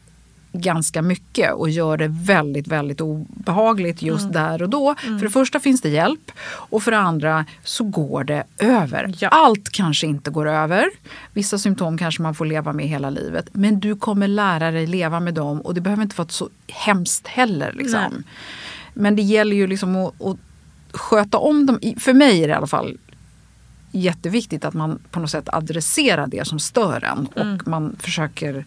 [0.52, 4.34] ganska mycket och gör det väldigt, väldigt obehagligt just Mm.
[4.34, 4.96] där och då.
[4.96, 9.14] För det första finns det hjälp och för det andra så går det över.
[9.20, 9.28] Ja.
[9.30, 10.86] Allt kanske inte går över.
[11.34, 13.50] Vissa symptom kanske man får leva med hela livet.
[13.54, 17.28] Men du kommer lära dig leva med dem och det behöver inte vara så hemskt
[17.28, 17.74] heller.
[17.74, 18.24] Liksom.
[18.94, 20.38] Men det gäller ju liksom att, att
[20.92, 21.80] sköta om dem.
[22.00, 22.98] För mig är det i alla fall
[23.92, 28.66] jätteviktigt att man på något sätt adresserar det som stör en och man försöker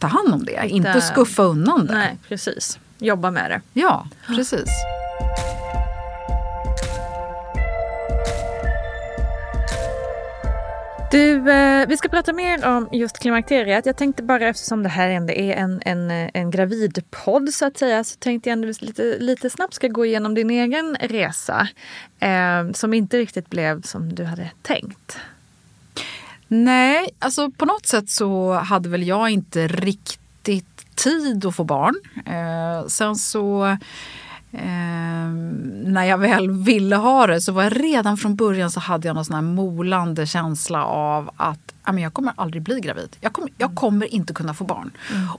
[0.00, 0.68] ta hand om det.
[0.68, 1.94] Inte skuffa undan det.
[1.94, 2.78] Nej, precis.
[2.98, 3.60] Jobba med det.
[3.72, 4.68] Ja, precis.
[11.10, 13.86] Du, eh, vi ska prata mer om just klimakteriet.
[13.86, 17.78] Jag tänkte bara eftersom det här ändå är en, en, eh, en gravidpodd så att
[17.78, 21.68] säga så tänkte jag ändå lite, lite snabbt ska gå igenom din egen resa
[22.20, 25.18] eh, som inte riktigt blev som du hade tänkt.
[26.52, 31.94] Nej, alltså på något sätt så hade väl jag inte riktigt tid att få barn.
[32.26, 33.76] Eh, sen så
[34.52, 35.30] eh,
[35.84, 39.14] när jag väl ville ha det så var jag redan från början så hade jag
[39.14, 43.16] någon sån här molande känsla av att men jag kommer aldrig bli gravid.
[43.20, 44.90] Jag kommer, jag kommer inte kunna få barn.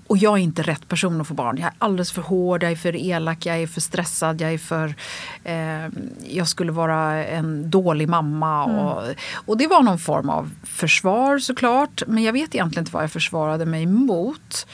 [0.08, 1.58] Och jag är inte rätt person att få barn.
[1.58, 4.58] Jag är alldeles för hård, jag är för elak, jag är för stressad, jag är
[4.58, 4.96] för...
[5.44, 5.90] Eh,
[6.28, 8.66] jag skulle vara en dålig mamma.
[8.66, 12.04] Och, och det var någon form av försvar såklart.
[12.08, 14.68] Men jag vet egentligen inte vad jag försvarade mig mot.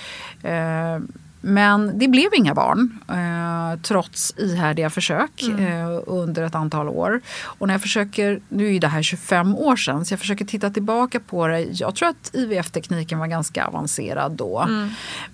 [0.43, 1.00] Eh,
[1.41, 7.21] men det blev inga barn eh, trots ihärdiga försök eh, under ett antal år.
[7.43, 10.69] Och när jag försöker, nu är det här 25 år sedan, så jag försöker titta
[10.69, 11.62] tillbaka på det.
[11.62, 14.67] Jag tror att IVF-tekniken var ganska avancerad då.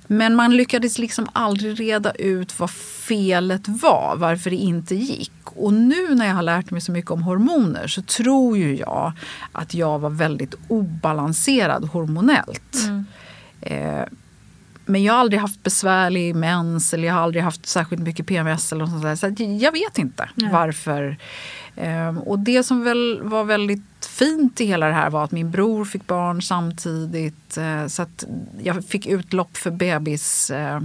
[0.07, 2.71] Men man lyckades liksom aldrig reda ut vad
[3.07, 5.31] felet var, varför det inte gick.
[5.43, 9.11] Och nu när jag har lärt mig så mycket om hormoner så tror ju jag
[9.51, 12.75] att jag var väldigt obalanserad hormonellt.
[13.61, 14.03] Eh,
[14.86, 18.72] men jag har aldrig haft besvärlig mens eller jag har aldrig haft särskilt mycket PMS
[18.72, 19.38] eller något sånt.
[19.38, 21.17] Så jag vet inte varför.
[21.76, 25.52] Ehm, och det som väl var väldigt fint i hela det här var att min
[25.52, 27.58] bror fick barn samtidigt.
[27.58, 28.24] eh, Så att
[28.63, 30.50] jag fick utlopp för bebis.
[30.52, 30.76] eh,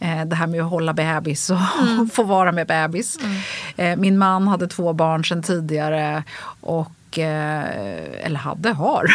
[0.00, 1.58] eh, Det här med att hålla bebis och
[2.12, 3.18] få vara med bebis.
[3.76, 6.22] Eh, Min man hade två barn sedan tidigare.
[6.60, 9.06] Och eh, eller hade, har.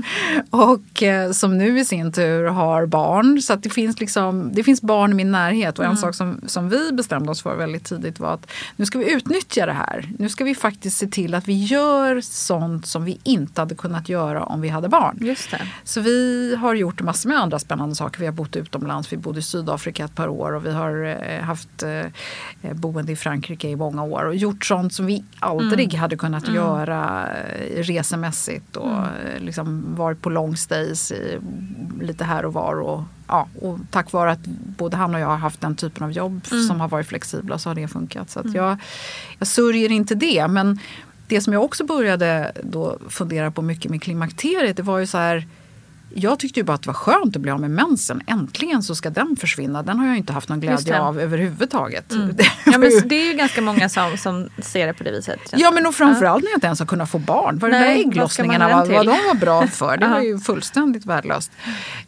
[0.50, 3.42] och eh, som nu i sin tur har barn.
[3.42, 5.78] Så det, finns liksom, det finns barn i min närhet.
[5.78, 8.98] Och en sak som, som vi bestämde oss för väldigt tidigt var att nu ska
[8.98, 10.08] vi utnyttja det här.
[10.18, 14.08] Nu ska vi faktiskt se till att vi gör sånt som vi inte hade kunnat
[14.08, 15.18] göra om vi hade barn.
[15.20, 15.68] Just det.
[15.84, 18.20] Så vi har gjort massor med andra spännande saker.
[18.20, 21.42] Vi har bott utomlands, vi bodde i Sydafrika ett par år och vi har eh,
[21.42, 21.84] haft
[22.72, 27.28] boende i Frankrike i många år och gjort sånt som vi aldrig hade kunnat göra
[27.28, 27.39] eh,
[27.76, 31.12] resemässigt och eh, liksom varit på long stays
[32.00, 32.80] lite här och var.
[32.80, 36.12] Och, ja, och tack vare att både han och jag har haft den typen av
[36.12, 38.30] jobb som har varit flexibla så har det funkat.
[38.30, 38.76] Så att jag,
[39.38, 40.48] jag sörjer inte det.
[40.48, 40.78] Men
[41.26, 45.18] det som jag också började då fundera på mycket med klimakteriet det var ju så
[45.18, 45.46] här
[46.14, 48.22] jag tyckte ju bara att det var skönt att bli av med mensen.
[48.26, 49.82] Äntligen så ska den försvinna.
[49.82, 52.04] Den har jag inte haft någon glädje av överhuvudtaget.
[52.34, 55.40] Det Ja, men det är ju ganska många som, som ser det på det viset.
[55.52, 57.58] Ja men och framförallt när jag inte ens har kunnat få barn.
[57.58, 59.96] Vad de där Nej, ska man ägglossningarna vad, vad de var bra för.
[59.96, 61.52] Det var ju fullständigt värdelöst.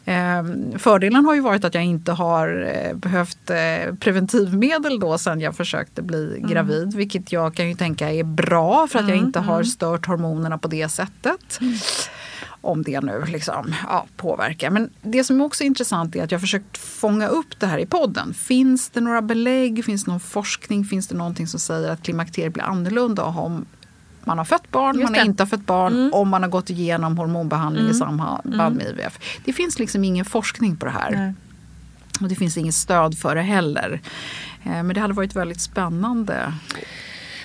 [0.05, 5.39] Ehm, fördelen har ju varit att jag inte har eh, behövt eh, preventivmedel då sen
[5.41, 6.49] jag försökte bli Mm.
[6.49, 6.93] gravid.
[6.95, 10.67] Vilket jag kan ju tänka är bra för att jag inte har stört hormonerna på
[10.67, 11.59] det sättet.
[12.63, 12.71] Mm.
[12.71, 14.69] Om det nu liksom, ja, påverkar.
[14.69, 17.77] Men det som också är intressant är att jag har försökt fånga upp det här
[17.77, 18.33] i podden.
[18.33, 19.85] Finns det några belägg?
[19.85, 20.85] Finns det någon forskning?
[20.85, 23.65] Finns det någonting som säger att klimakteriet blir annorlunda om
[24.25, 25.15] man har fött barn, Just man.
[25.15, 25.27] Mm.
[25.27, 29.19] inte har fött barn, om man har gått igenom hormonbehandling i samband med IVF.
[29.45, 31.11] Det finns liksom ingen forskning på det här.
[31.11, 31.33] Nej.
[32.21, 34.01] Och det finns inget stöd för det heller.
[34.63, 36.53] Eh, Men det hade varit väldigt spännande.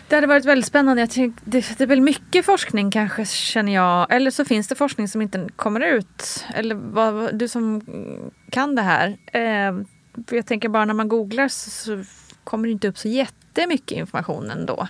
[0.09, 1.03] Det hade varit väldigt spännande.
[1.03, 4.14] Jag tycker, det, det är väl mycket forskning kanske känner jag.
[4.14, 6.44] Eller så finns det forskning som inte kommer ut.
[6.55, 7.83] Eller vad, du som
[8.51, 9.16] kan det här.
[9.33, 9.83] Eh,
[10.31, 12.05] jag tänker bara när man googlar så, så
[12.44, 14.88] kommer det inte upp så jättemycket information ändå.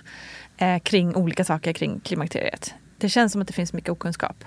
[0.57, 2.73] Eh, kring olika saker kring klimakteriet.
[2.97, 4.43] Det känns som att det finns mycket okunskap.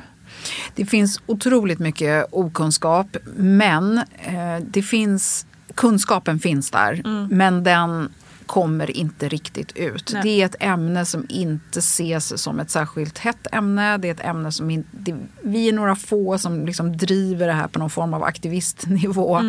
[0.74, 7.02] Det finns otroligt mycket okunskap men eh, det finns, kunskapen finns där.
[7.30, 8.12] Men den
[8.46, 10.10] kommer inte riktigt ut.
[10.12, 10.22] Nej.
[10.22, 13.98] Det är ett ämne som inte ses som ett särskilt hett ämne.
[13.98, 17.52] Det är ett ämne som in, det, vi är några få som liksom driver det
[17.52, 19.40] här på någon form av aktivistnivå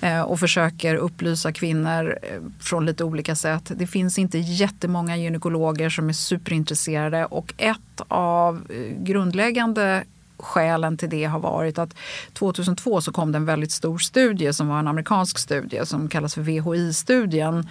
[0.00, 3.72] eh, och försöker upplysa kvinnor eh, från lite olika sätt.
[3.76, 10.04] Det finns inte jättemånga gynekologer som är superintresserade och ett av eh, grundläggande
[10.42, 11.94] skälen till det har varit att
[12.32, 16.34] 2002 så kom det en väldigt stor studie som var en amerikansk studie som kallas
[16.34, 17.68] för VHI-studien.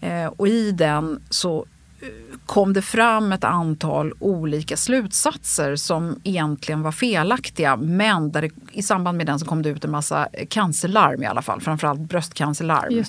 [0.00, 1.66] Eh, och i den så
[2.00, 2.08] eh,
[2.46, 7.76] kom det fram ett antal olika slutsatser som egentligen var felaktiga.
[7.76, 11.26] Men där det, i samband med den så kom det ut en massa cancerlarm i
[11.26, 13.04] alla fall, framförallt bröstcancerlarm.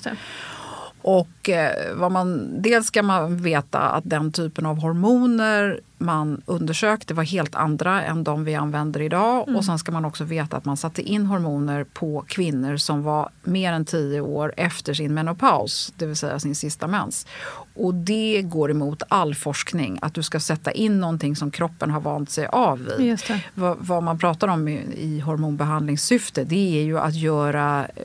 [1.06, 7.14] Och eh, vad man, dels ska man veta att den typen av hormoner man undersökte
[7.14, 9.48] var helt andra än de vi använder idag.
[9.56, 13.28] Och sen ska man också veta att man satte in hormoner på kvinnor som var
[13.44, 17.26] mer än tio år efter sin menopaus, det vill säga sin sista mens.
[17.74, 22.00] Och det går emot all forskning, att du ska sätta in någonting som kroppen har
[22.00, 23.18] vant sig av vid.
[23.54, 28.02] Vad, vad man pratar om i, i hormonbehandlingssyfte det är ju att göra eh,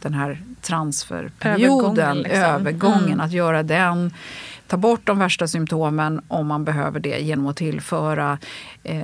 [0.00, 2.42] den här transferperioden, Övergången, liksom.
[2.42, 3.20] övergången, Mm.
[3.20, 4.12] att göra den
[4.68, 8.38] Ta bort de värsta symptomen om man behöver det genom att tillföra
[8.82, 8.98] eh,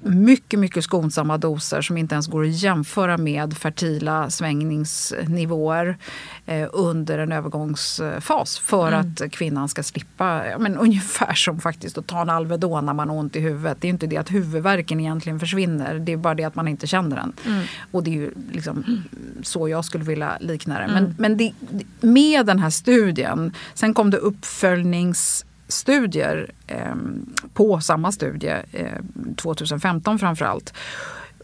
[0.00, 5.96] mycket, mycket skonsamma doser som inte ens går att jämföra med fertila svängningsnivåer
[6.72, 12.30] under en övergångsfas för att kvinnan ska slippa, men ungefär som faktiskt att ta en
[12.30, 13.78] Alvedon när man har ont i huvudet.
[13.80, 16.86] Det är inte det att huvudvärken egentligen försvinner, det är bara det att man inte
[16.86, 17.32] känner den.
[17.90, 19.02] Och det är ju liksom
[19.42, 20.86] så jag skulle vilja likna det.
[20.92, 21.52] Men, men det,
[22.00, 26.94] med den här studien, sen kom det uppföljningsstudier eh,
[27.54, 28.98] på samma studie, eh,
[29.36, 30.74] 2015 framförallt.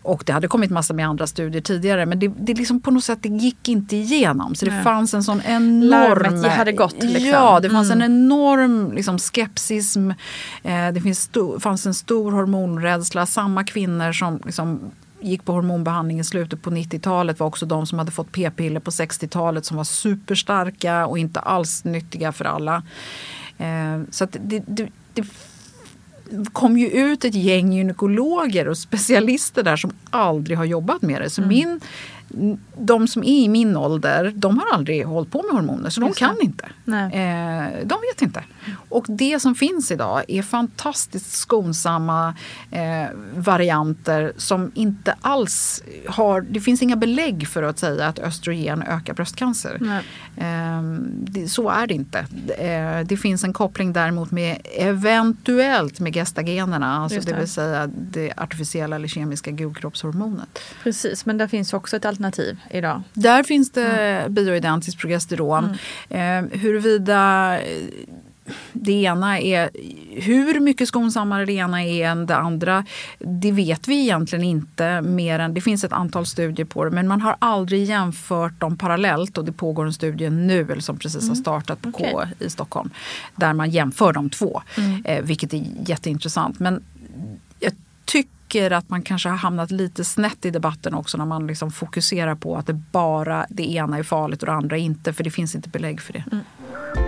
[0.09, 3.05] Och det hade kommit massor med andra studier tidigare men det, det liksom på något
[3.05, 4.55] sätt det gick inte igenom.
[4.55, 4.85] Så det Nej.
[4.85, 5.89] fanns en sån enorm...
[6.23, 7.29] Larmet hade gått, liksom.
[7.29, 10.11] Ja, det fanns en enorm liksom, skepsism.
[10.63, 13.27] Eh, det finns sto- fanns en stor hormonrädsla.
[13.27, 14.81] Samma kvinnor som liksom,
[15.21, 18.91] gick på hormonbehandling i slutet på 90-talet var också de som hade fått p-piller på
[18.91, 22.83] 60-talet som var superstarka och inte alls nyttiga för alla.
[23.59, 25.25] Eh, så det, det, det
[26.53, 31.31] kom ju ut ett gäng gynekologer och specialister där som aldrig har jobbat med det.
[31.31, 31.81] Så min,
[32.79, 36.07] de som är i min ålder, de har aldrig hållit på med hormoner så de
[36.07, 36.27] Just det.
[36.27, 36.69] kan inte.
[36.85, 37.05] Nej.
[37.05, 38.45] Eh, de vet inte.
[38.89, 42.35] Och det som finns idag är fantastiskt skonsamma
[42.71, 46.41] eh, varianter som inte alls har...
[46.41, 50.03] Det finns inga belägg för att säga att östrogen ökar bröstcancer.
[50.37, 52.19] Eh, det, så är det inte.
[52.59, 57.33] Eh, det finns en koppling däremot med eventuellt med gestagenerna, alltså det.
[57.33, 57.39] det.
[57.39, 60.59] vill säga det artificiella eller kemiska gulkroppshormonet.
[60.83, 63.03] Precis, men där finns också ett alternativ idag.
[63.15, 65.77] Där finns det bioidentiskt progesteron.
[66.09, 67.89] Eh, huruvida eh,
[68.73, 69.71] det ena är
[70.21, 72.85] hur mycket skonsammare det ena är än det andra.
[73.19, 77.09] Det vet vi egentligen inte mer än, det finns ett antal studier på det men
[77.09, 81.29] man har aldrig jämfört dem parallellt och det pågår en studie nu eller som precis
[81.29, 82.13] har startat på Okej.
[82.13, 82.91] K i Stockholm.
[83.37, 84.63] Där man jämför de två,
[85.05, 86.59] eh, vilket är jätteintressant.
[86.59, 86.83] Men
[87.61, 87.73] jag
[88.05, 91.71] tycker tycker att man kanske har hamnat lite snett i debatten också när man liksom
[91.71, 95.13] fokuserar på att det bara det ena är farligt och det andra inte.
[95.13, 96.25] För det finns inte belägg för det.
[96.33, 97.08] Mm.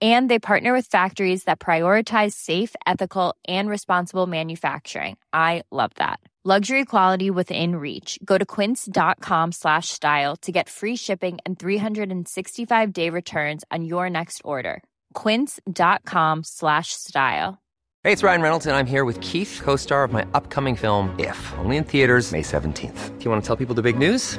[0.00, 5.16] And they partner with factories that prioritize safe, ethical, and responsible manufacturing.
[5.32, 6.20] I love that.
[6.44, 8.18] Luxury quality within reach.
[8.24, 14.08] Go to quince.com slash style to get free shipping and 365 day returns on your
[14.08, 14.82] next order.
[15.14, 17.58] Quince.com slash style.
[18.04, 21.14] Hey, it's Ryan Reynolds, and I'm here with Keith, co star of my upcoming film,
[21.18, 23.18] If, only in theaters, May 17th.
[23.18, 24.38] Do you want to tell people the big news?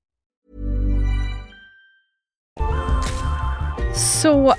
[4.01, 4.53] Så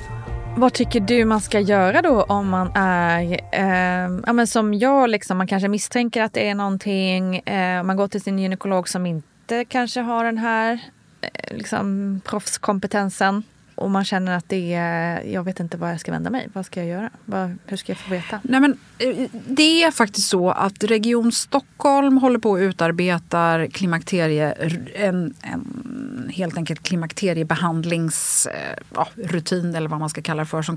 [0.56, 3.22] vad tycker du man ska göra då om man är,
[3.52, 7.96] eh, ja men som jag liksom, man kanske misstänker att det är någonting, eh, man
[7.96, 10.78] går till sin gynekolog som inte kanske har den här
[11.20, 13.42] eh, liksom proffskompetensen
[13.74, 16.48] och man känner att det är, jag vet inte var jag ska vända mig.
[16.52, 17.10] Vad ska jag göra?
[17.24, 18.40] Vad, hur ska jag få veta?
[18.42, 24.52] Nej, men, eh, det är faktiskt så att Region Stockholm håller på att utarbeta klimakterie,
[24.94, 25.91] en, en
[26.32, 30.76] helt enkelt klimakteriebehandlingsrutin eh, eller vad man ska kalla det för som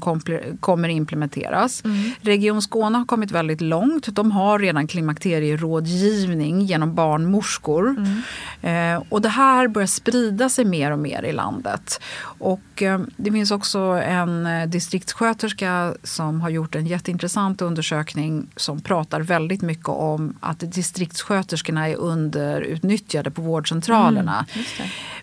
[0.60, 1.86] kommer implementeras.
[1.86, 2.12] Mm.
[2.22, 4.16] Region Skåne har kommit väldigt långt.
[4.16, 7.90] De har redan klimakterierådgivning genom barnmorskor.
[7.90, 8.22] Mm.
[8.96, 12.02] Eh, och det här börjar sprida sig mer och mer i landet.
[12.40, 18.82] Och eh, det finns också en eh, distriktssköterska som har gjort en jätteintressant undersökning som
[18.82, 24.46] pratar väldigt mycket om att distriktssköterskorna är underutnyttjade på vårdcentralerna.
[24.54, 24.66] Mm,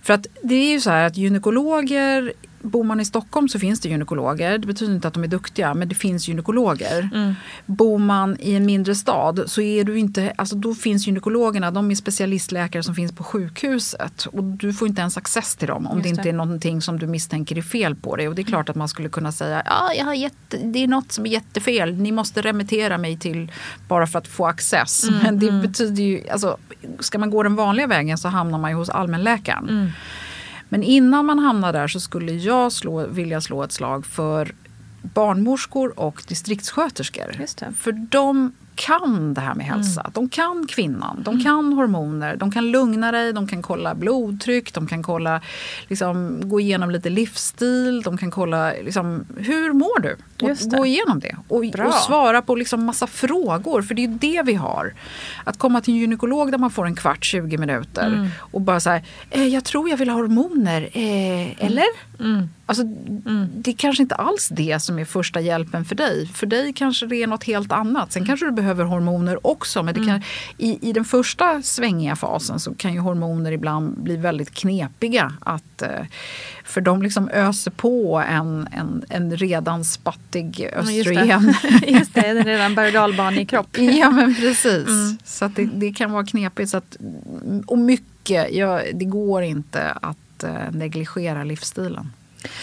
[0.03, 2.33] För att det är ju så här att gynekologer
[2.63, 4.59] Bor man i Stockholm så finns det gynekologer.
[4.59, 7.11] Det betyder inte att de är duktiga, men det finns gynekologer.
[7.15, 7.35] Mm.
[7.67, 11.91] Bor man i en mindre stad så är du inte, alltså då finns gynekologerna, de
[11.91, 14.27] är specialistläkare som finns på sjukhuset.
[14.33, 16.99] Och du får inte ens access till dem om Just det inte är någonting som
[16.99, 18.29] du misstänker är fel på dig.
[18.29, 20.87] Och det är klart att man skulle kunna säga, ja, jag har jätte, det är
[20.87, 23.53] något som är jättefel, ni måste remittera mig till
[23.89, 25.09] bara för att få access.
[25.09, 25.63] Mm, men det mm.
[25.63, 26.57] betyder ju, alltså,
[27.01, 29.69] ska man gå den vanliga vägen så hamnar man ju hos allmänläkaren.
[29.69, 29.91] Mm.
[30.73, 34.55] Men innan man hamnar där så skulle jag slå, vilja slå ett slag för
[35.03, 37.47] barnmorskor och distriktssköterskor.
[37.73, 40.01] För de kan det här med hälsa.
[40.01, 40.13] Mm.
[40.15, 41.45] De kan kvinnan, de mm.
[41.45, 45.41] kan hormoner, de kan lugna dig, de kan kolla blodtryck, de kan kolla,
[45.89, 50.17] liksom, gå igenom lite livsstil, de kan kolla liksom, hur mår du?
[50.43, 51.37] Och gå igenom det.
[51.49, 54.95] Och, och svara på liksom massa frågor, för det är det vi har.
[55.45, 58.29] Att komma till en gynekolog där man får en kvart, 20 minuter mm.
[58.39, 61.87] och bara så här, eh, jag tror jag vill ha hormoner, eh, eller?
[62.23, 62.49] Mm.
[62.67, 63.49] Alltså, mm.
[63.55, 66.27] Det är kanske inte alls det som är första hjälpen för dig.
[66.27, 68.13] För dig kanske det är något helt annat.
[68.13, 68.27] Sen mm.
[68.27, 69.83] kanske du behöver hormoner också.
[69.83, 70.23] Men det kan, mm.
[70.59, 75.33] i, i den första svängiga fasen så kan ju hormoner ibland bli väldigt knepiga.
[75.41, 75.89] Att, eh,
[76.65, 81.43] för de liksom öser på en, en, en redan spattig östrogen.
[81.43, 83.69] Just det, just det en redan berg och i kropp.
[83.79, 84.89] ja men precis.
[84.89, 85.19] Mm.
[85.25, 86.71] Så det, det, kan vara knepigt.
[86.71, 86.97] Så att,
[87.67, 92.13] och mycket, ja, det går inte att eh, negligera livsstilen.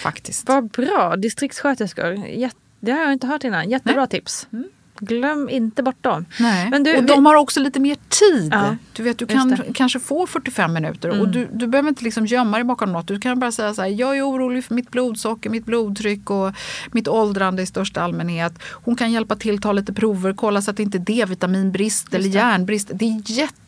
[0.03, 0.47] Faktiskt.
[0.47, 1.15] Vad bra.
[1.15, 2.49] Distriktssköterskor.
[2.79, 3.69] Det har jag inte hört innan.
[3.69, 4.09] Jättebra Nej.
[4.09, 4.47] tips.
[4.53, 4.69] Mm.
[5.01, 6.25] Glöm inte bort dem.
[6.39, 6.69] Nej.
[6.69, 8.53] Men du, och de har också lite mer tid.
[8.53, 11.21] Ja, du vet, du kan kanske få 45 minuter mm.
[11.21, 13.07] och du, du behöver inte liksom gömma dig bakom något.
[13.07, 16.53] Du kan bara säga så här, jag är orolig för mitt blodsocker, mitt blodtryck och
[16.91, 18.53] mitt åldrande i största allmänhet.
[18.61, 22.29] Hon kan hjälpa till, ta lite prover, kolla så att det inte är D-vitaminbrist eller
[22.29, 22.89] järnbrist.
[22.93, 23.09] Det är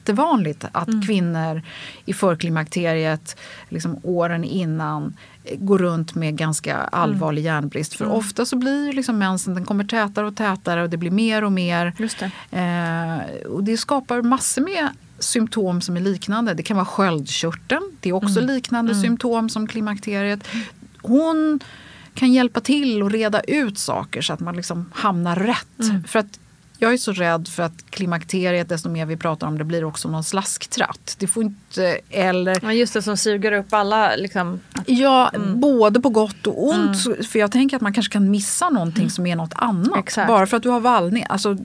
[0.01, 1.01] jättevanligt att mm.
[1.01, 1.61] kvinnor
[2.05, 3.35] i förklimakteriet,
[3.69, 5.13] liksom åren innan,
[5.57, 7.53] går runt med ganska allvarlig mm.
[7.53, 7.93] järnbrist.
[7.93, 8.17] För mm.
[8.17, 11.51] ofta så blir liksom mensen den kommer tätare och tätare och det blir mer och
[11.51, 11.93] mer.
[11.97, 12.57] Det.
[12.57, 14.89] Eh, och det skapar massor med
[15.19, 16.53] symptom som är liknande.
[16.53, 17.97] Det kan vara sköldkörteln.
[17.99, 18.55] Det är också mm.
[18.55, 19.03] liknande mm.
[19.03, 20.47] symptom som klimakteriet.
[21.01, 21.59] Hon
[22.13, 25.79] kan hjälpa till och reda ut saker så att man liksom hamnar rätt.
[25.79, 26.03] Mm.
[26.03, 26.39] För att
[26.81, 30.09] jag är så rädd för att klimakteriet, desto mer vi pratar om det, blir också
[30.09, 31.15] någon slasktratt.
[31.19, 32.59] Det får inte, eller...
[32.61, 34.59] Ja, just det, som suger upp alla liksom.
[34.85, 35.59] Ja, mm.
[35.59, 37.05] både på gott och ont.
[37.05, 37.23] Mm.
[37.23, 39.09] För jag tänker att man kanske kan missa någonting mm.
[39.09, 39.99] som är något annat.
[39.99, 40.27] Exakt.
[40.27, 41.25] Bara för att du har vallning.
[41.29, 41.57] Alltså,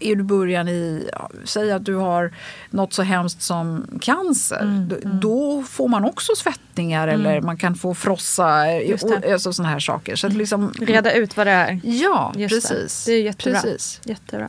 [0.00, 1.08] är du början i,
[1.44, 2.32] säg att du har
[2.70, 4.62] något så hemskt som cancer.
[4.62, 4.88] Mm.
[4.88, 5.20] Då, mm.
[5.20, 7.46] då får man också svettningar eller mm.
[7.46, 8.64] man kan få frossa.
[9.02, 10.16] Och, alltså, sådana här saker.
[10.16, 11.80] Så att liksom, Reda ut vad det är.
[11.84, 13.04] Ja, just precis.
[13.04, 13.12] Det.
[13.12, 13.60] det är jättebra.
[13.60, 14.00] Precis.
[14.04, 14.43] jättebra.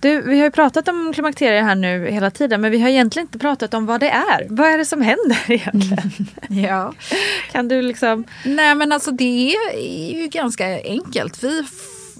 [0.00, 3.26] Du, vi har ju pratat om klimakteriet här nu hela tiden men vi har egentligen
[3.26, 4.46] inte pratat om vad det är.
[4.50, 6.12] Vad är det som händer egentligen?
[6.68, 6.94] ja.
[7.52, 8.24] Kan du liksom...
[8.44, 11.44] Nej men alltså det är ju ganska enkelt.
[11.44, 11.64] Vi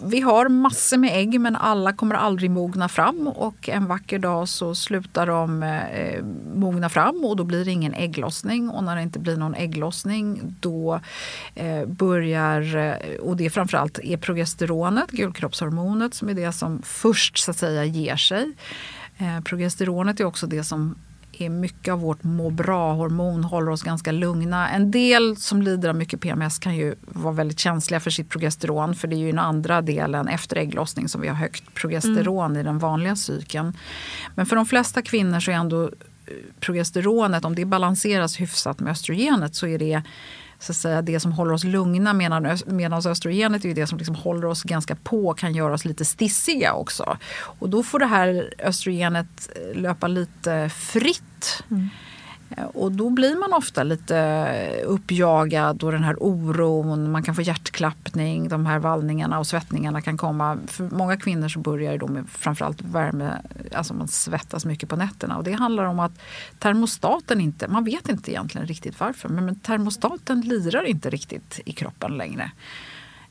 [0.04, 4.48] vi har massor med ägg men alla kommer aldrig mogna fram och en vacker dag
[4.48, 6.24] så slutar de eh,
[6.54, 10.56] mogna fram och då blir det ingen ägglossning och när det inte blir någon ägglossning
[10.60, 11.00] då
[11.54, 17.38] eh, börjar, eh, och det är framförallt är progesteronet, gulkroppshormonet som är det som först
[17.38, 18.52] så att säga ger sig.
[19.18, 20.94] Eh, progesteronet är också det som
[21.32, 24.68] är mycket av vårt må bra-hormon håller oss ganska lugna.
[24.68, 28.94] En del som lider av mycket PMS kan ju vara väldigt känsliga för sitt progesteron
[28.94, 32.60] för det är ju den andra delen efter ägglossning som vi har högt progesteron mm.
[32.60, 33.76] i den vanliga cykeln.
[34.34, 35.90] Men för de flesta kvinnor så är ändå eh,
[36.60, 40.02] progesteronet, om det balanseras hyfsat med östrogenet så är det
[40.62, 44.14] så att säga, det som håller oss lugna medan, medan östrogenet är det som liksom
[44.14, 47.16] håller oss ganska på och kan göra oss lite stissiga också.
[47.34, 51.62] Och då får det här östrogenet eh, löpa lite fritt.
[51.70, 51.88] Mm.
[52.56, 57.34] Eh, och då blir man ofta lite eh, uppjagad och den här oron, man kan
[57.34, 60.58] få hjärtklappning, de här vallningarna och svettningarna kan komma.
[60.66, 63.42] För många kvinnor så börjar det då med framförallt värme,
[63.74, 65.36] alltså man svettas mycket på nätterna.
[65.36, 66.12] Och det handlar om att
[66.58, 72.16] termostaten inte, man vet inte egentligen riktigt varför, men termostaten lirar inte riktigt i kroppen
[72.16, 72.50] längre.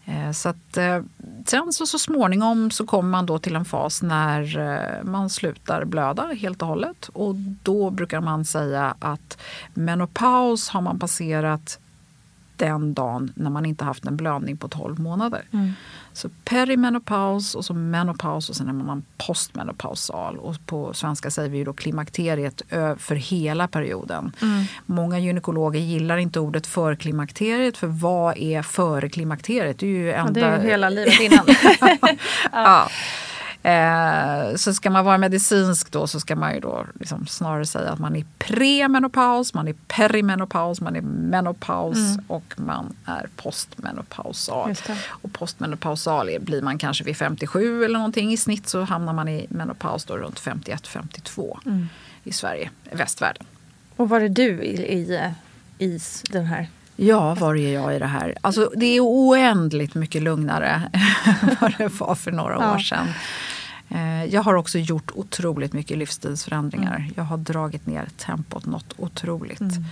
[0.06, 1.02] Eh, så att, eh,
[1.45, 5.86] sen så, så småningom så kommer man då till en fas när eh, man slutar
[5.86, 7.10] blöda helt och hållet.
[7.14, 9.38] Och då brukar man säga att
[9.74, 11.80] menopaus har man passerat
[12.56, 15.41] den dagen när man inte haft en blödning på 12 månader.
[15.52, 15.74] Mm.
[16.14, 20.38] Så perimenopaus och så menopaus och sen är man postmenopausal.
[20.38, 22.62] Och på svenska säger vi då klimakteriet
[22.97, 24.36] för hela perioden.
[24.41, 24.64] Mm.
[24.86, 29.80] Många gynekologer gillar inte ordet förklimakteriet för vad är före klimakteriet?
[29.80, 30.39] Det är ju, enda...
[30.41, 31.45] ja, det är ju hela livet innan.
[31.82, 31.97] ja.
[32.51, 32.89] ja.
[33.64, 37.91] Eh, så ska man vara medicinsk då så ska man ju då liksom snarare säga
[37.91, 42.26] att man är premenopaus, man är perimenopaus, man är menopaus mm.
[42.28, 44.76] och man är postmenopausal.
[45.07, 49.28] Och postmenopausal är, blir man kanske vid 57 eller någonting i snitt så hamnar man
[49.28, 51.89] i menopaus då runt 51-52 mm.
[52.24, 53.45] i Sverige, västvärlden.
[53.95, 55.32] Och var är du i, i,
[55.78, 55.99] i
[56.32, 56.68] den här
[57.04, 58.38] Ja, var är jag i det här?
[58.41, 60.89] Alltså, det är oändligt mycket lugnare
[61.24, 62.76] än vad det var för några ja.
[62.76, 63.08] år sedan.
[63.89, 66.95] Eh, jag har också gjort otroligt mycket livsstilsförändringar.
[66.95, 67.14] Mm.
[67.16, 69.62] Jag har dragit ner tempot något otroligt.
[69.62, 69.84] Mm.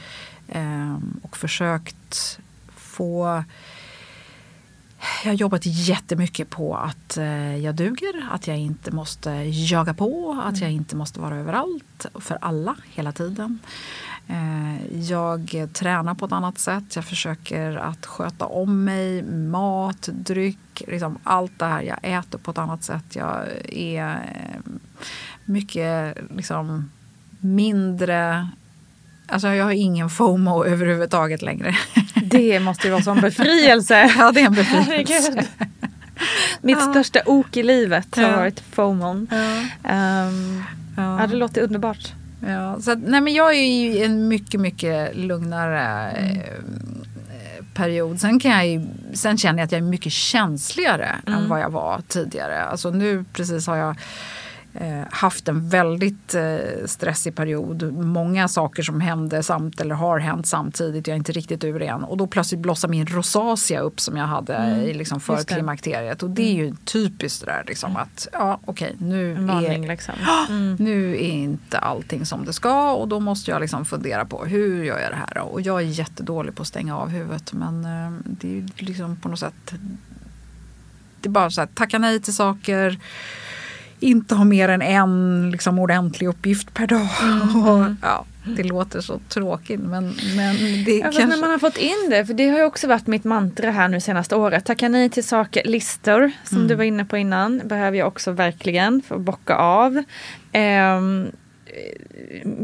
[0.47, 2.39] Ehm, och försökt
[2.75, 3.43] få...
[5.23, 10.41] Jag har jobbat jättemycket på att eh, jag duger, att jag inte måste jaga på,
[10.45, 10.63] att mm.
[10.63, 13.59] jag inte måste vara överallt för alla hela tiden.
[14.29, 16.95] Eh, jag tränar på ett annat sätt.
[16.95, 21.81] Jag försöker att sköta om mig, mat, dryck, liksom allt det här.
[21.81, 23.15] Jag äter på ett annat sätt.
[23.15, 24.71] Jag är eh,
[25.45, 26.91] mycket liksom,
[27.39, 28.47] mindre
[29.31, 31.75] Alltså jag har ingen FOMO överhuvudtaget längre.
[32.13, 34.11] Det måste ju vara som befrielse.
[34.17, 35.45] Ja, det är en befrielse.
[36.61, 36.91] Mitt ja.
[36.91, 38.37] största ok i livet har ja.
[38.37, 39.27] varit FOMOn.
[39.31, 40.25] Ja.
[40.27, 40.63] Um,
[40.97, 41.21] ja.
[41.21, 42.13] ja, det låter underbart.
[42.47, 46.37] Ja, så att, nej men jag är i en mycket, mycket lugnare mm.
[46.37, 48.19] eh, period.
[48.19, 51.39] Sen, kan jag ju, sen känner jag att jag är mycket känsligare mm.
[51.39, 52.63] än vad jag var tidigare.
[52.63, 53.95] Alltså nu precis har jag
[55.09, 57.93] haft en väldigt eh, stressig period.
[57.93, 61.07] Många saker som hände samt, eller har hänt samtidigt.
[61.07, 62.03] Jag är inte riktigt ur igen.
[62.03, 64.81] Och då plötsligt blossar min rosacea upp som jag hade mm.
[64.81, 66.23] i liksom för klimakteriet.
[66.23, 66.77] Och det är ju mm.
[66.85, 68.01] typiskt det där liksom mm.
[68.01, 70.15] att ja okej okay, nu, är, liksom.
[70.49, 70.75] mm.
[70.79, 74.83] nu är inte allting som det ska och då måste jag liksom fundera på hur
[74.83, 75.41] gör jag det här då?
[75.41, 79.29] Och jag är jättedålig på att stänga av huvudet men eh, det är liksom på
[79.29, 79.73] något sätt
[81.21, 82.99] det är bara så här, tacka nej till saker
[83.99, 87.07] inte ha mer än en liksom, ordentlig uppgift per dag.
[87.23, 87.65] Mm.
[87.65, 88.25] Och, ja,
[88.57, 91.25] det låter så tråkigt men, men det ja, kanske...
[91.25, 93.87] när man har fått in det, för det har ju också varit mitt mantra här
[93.87, 94.65] nu senaste året.
[94.65, 96.67] Tacka nej till saker, listor som mm.
[96.67, 100.03] du var inne på innan behöver jag också verkligen få bocka av.
[100.97, 101.31] Um,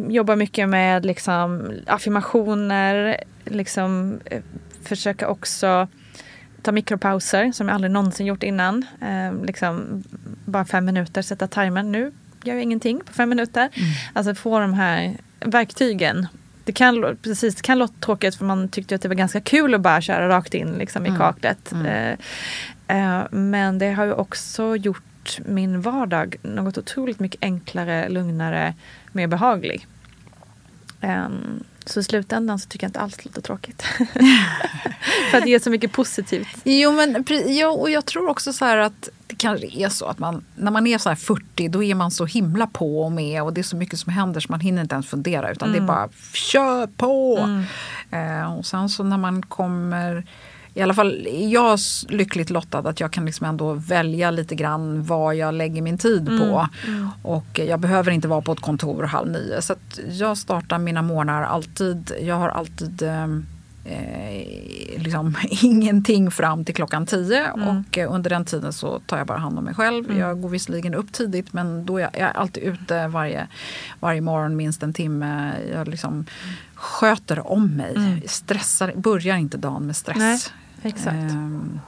[0.09, 4.41] jobba mycket med liksom affirmationer, liksom eh,
[4.83, 5.87] försöka också
[6.65, 8.85] ta mikropauser som jag aldrig någonsin gjort innan.
[9.01, 10.03] Eh, liksom
[10.45, 11.91] bara fem minuter, sätta timern.
[11.91, 12.11] Nu
[12.43, 13.61] gör jag ingenting på fem minuter.
[13.73, 13.89] Mm.
[14.13, 16.27] Alltså få de här verktygen.
[16.63, 19.73] Det kan, precis, det kan låta tråkigt för man tyckte att det var ganska kul
[19.75, 21.19] att bara köra rakt in liksom, i Mm.
[21.19, 21.73] kaklet.
[21.85, 22.11] Eh,
[22.97, 28.73] eh, men det har ju också gjort min vardag något otroligt mycket enklare, lugnare,
[29.11, 29.87] mer behaglig.
[31.01, 33.81] Ehm, så i slutändan så tycker jag inte alls det låter tråkigt.
[35.31, 36.57] för att det är så mycket positivt.
[36.63, 40.19] Jo, men, ja, och jag tror också så här att det kanske är så att
[40.19, 43.43] man, när man är så här 40 då är man så himla på och med
[43.43, 45.77] och det är så mycket som händer så man hinner inte ens fundera utan det
[45.77, 47.39] är bara kör på.
[48.11, 50.25] Eh, och sen så när man kommer
[50.77, 55.03] i alla fall är jag lyckligt lottad att jag kan liksom ändå välja lite grann
[55.03, 56.67] vad jag lägger min tid på.
[57.21, 59.61] Och jag behöver inte vara på ett kontor halv nio.
[59.61, 59.75] Så
[60.09, 62.11] jag startar mina morgnar alltid.
[62.21, 63.23] Jag har alltid eh,
[63.85, 64.47] eh,
[64.97, 69.37] liksom ingenting fram till klockan tio och eh, under den tiden så tar jag bara
[69.37, 70.17] hand om mig själv.
[70.17, 73.47] Jag går visserligen upp tidigt men då är jag, jag är alltid ute varje,
[73.99, 75.53] varje morgon minst en timme.
[75.73, 76.25] Jag liksom
[76.73, 78.23] sköter om mig.
[78.25, 80.17] Stressar, börjar inte dagen med stress.
[80.17, 80.39] Nej,
[80.85, 81.31] exakt.
[81.31, 81.79] Um.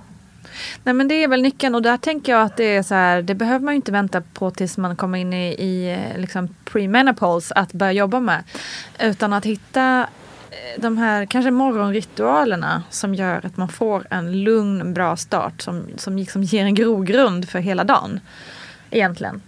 [0.84, 3.22] Nej men det är väl nyckeln och där tänker jag att det är så här,
[3.22, 6.56] det behöver man ju inte vänta på tills man kommer in i, i eh, liksom
[6.66, 8.44] premenopause att börja jobba med.
[9.00, 10.08] Utan att hitta
[10.52, 15.86] eh, de här kanske morgonritualerna som gör att man får en lugn, bra start som,
[15.96, 18.20] som liksom ger en grogrund för hela dagen.
[18.92, 19.42] Egentligen.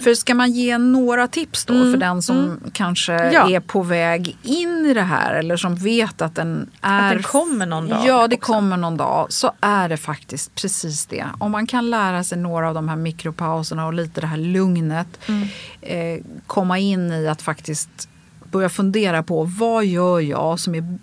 [0.00, 3.50] För ska man ge några tips då för den som kanske Mm, Ja.
[3.50, 7.02] är på väg in i det här eller som vet att den är...
[7.08, 8.52] Att den kommer någon dag Ja, det också.
[8.52, 9.26] kommer någon dag.
[9.32, 11.24] Så är det faktiskt precis det.
[11.38, 15.08] Om man kan lära sig några av de här mikropauserna och lite det här lugnet.
[15.28, 15.48] Mm.
[15.82, 18.08] Eh, komma in i att faktiskt
[18.50, 20.98] börja fundera på vad gör jag som är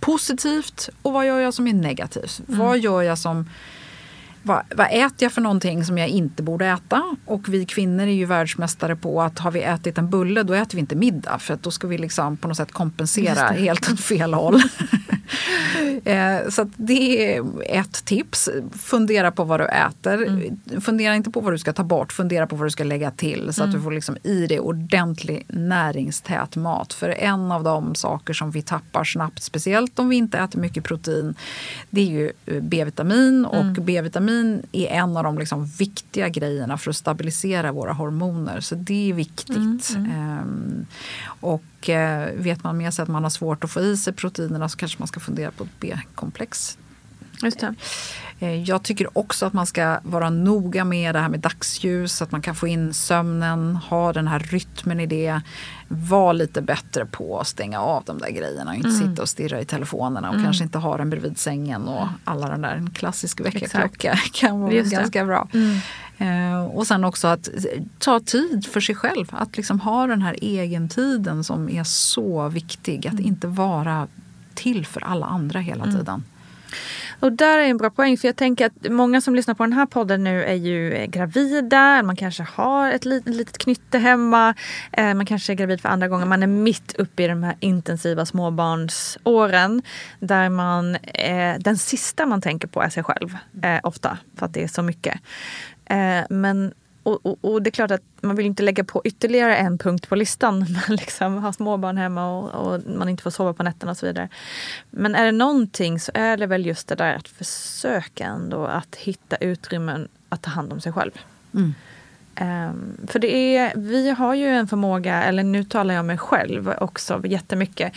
[0.00, 2.40] positivt och vad gör jag som är negativt?
[2.48, 2.60] Mm.
[2.60, 3.48] Vad gör jag som
[4.42, 7.16] vad, vad äter jag för någonting som jag inte borde äta?
[7.24, 10.76] Och vi kvinnor är ju världsmästare på att har vi ätit en bulle då äter
[10.76, 14.00] vi inte middag för att då ska vi liksom på något sätt kompensera helt åt
[14.00, 14.62] fel håll.
[16.04, 18.48] Eh, Så det är ett tips.
[18.72, 20.80] Fundera på vad du äter.
[20.80, 23.52] Fundera inte på vad du ska ta bort, fundera på vad du ska lägga till
[23.52, 26.92] så att du får liksom i dig ordentlig näringstät mat.
[26.92, 30.84] För en av de saker som vi tappar snabbt, speciellt om vi inte äter mycket
[30.84, 31.34] protein,
[31.90, 33.44] det är ju eh, B-vitamin.
[33.44, 34.29] Och B-vitamin
[34.72, 38.60] är en av de liksom viktiga grejerna för att stabilisera våra hormoner.
[38.60, 39.96] Så det är viktigt.
[39.96, 40.86] Ehm,
[41.40, 44.68] och eh, vet man med sig att man har svårt att få i sig proteinerna
[44.68, 46.78] så kanske man ska fundera på ett B-komplex.
[47.42, 47.74] Just det.
[48.40, 52.32] Eh, Jag tycker också att man ska vara noga med det här med dagsljus, att
[52.32, 55.40] man kan få in sömnen, ha den här rytmen i det.
[55.88, 59.60] Var lite bättre på att stänga av de där grejerna och inte sitta och stirra
[59.60, 62.74] i telefonerna och kanske inte ha den bredvid sängen och alla den där.
[62.76, 64.96] En klassisk väckarklocka kan vara Just det.
[64.96, 65.48] ganska bra.
[66.18, 67.48] Eh, och sen också att
[67.98, 69.26] ta tid för sig själv.
[69.30, 73.06] Att liksom ha den här egentiden som är så viktig.
[73.06, 74.06] Att inte vara
[74.54, 76.24] till för alla andra hela tiden.
[77.20, 79.72] Och där är en bra poäng för jag tänker att många som lyssnar på den
[79.72, 84.54] här podden nu är ju eh, gravida, man kanske har ett litet, litet knytte hemma,
[84.92, 87.56] eh, man kanske är gravid för andra gången, man är mitt uppe i de här
[87.60, 89.82] intensiva småbarnsåren
[90.18, 94.54] där man, eh, den sista man tänker på är sig själv eh, ofta för att
[94.54, 95.20] det är så mycket.
[95.84, 96.72] Eh, men
[97.10, 100.08] och, och, och det är klart att man vill inte lägga på ytterligare en punkt
[100.08, 100.58] på listan.
[100.88, 104.06] Man liksom har småbarn hemma och, och man inte får sova på nätterna och så
[104.06, 104.28] vidare.
[104.90, 108.96] Men är det någonting så är det väl just det där att försöka ändå att
[108.96, 111.12] hitta utrymmen att ta hand om sig själv.
[111.54, 111.74] Mm.
[112.40, 116.18] Ehm, för det är, vi har ju en förmåga, eller nu talar jag om mig
[116.18, 117.92] själv också jättemycket,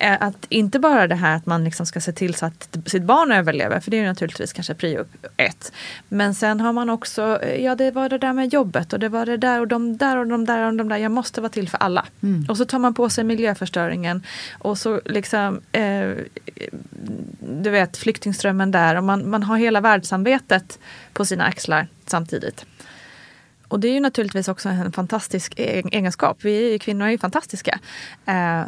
[0.00, 3.02] eh, att inte bara det här att man liksom ska se till så att sitt
[3.02, 5.04] barn överlever, för det är ju naturligtvis kanske prio
[5.36, 5.72] ett.
[6.08, 9.08] Men sen har man också, eh, ja det var det där med jobbet och det
[9.08, 11.50] var det där och de där och de där och de där, jag måste vara
[11.50, 12.06] till för alla.
[12.48, 14.22] Och så tar man på sig miljöförstöringen
[14.58, 16.10] och så liksom, eh,
[17.40, 20.78] du vet flyktingströmmen där och man, man har hela världssamvetet
[21.12, 22.66] på sina axlar samtidigt.
[23.68, 26.38] Och det är ju naturligtvis också en fantastisk e- egenskap.
[26.40, 27.78] Vi kvinnor är ju fantastiska.
[28.26, 28.62] Eh,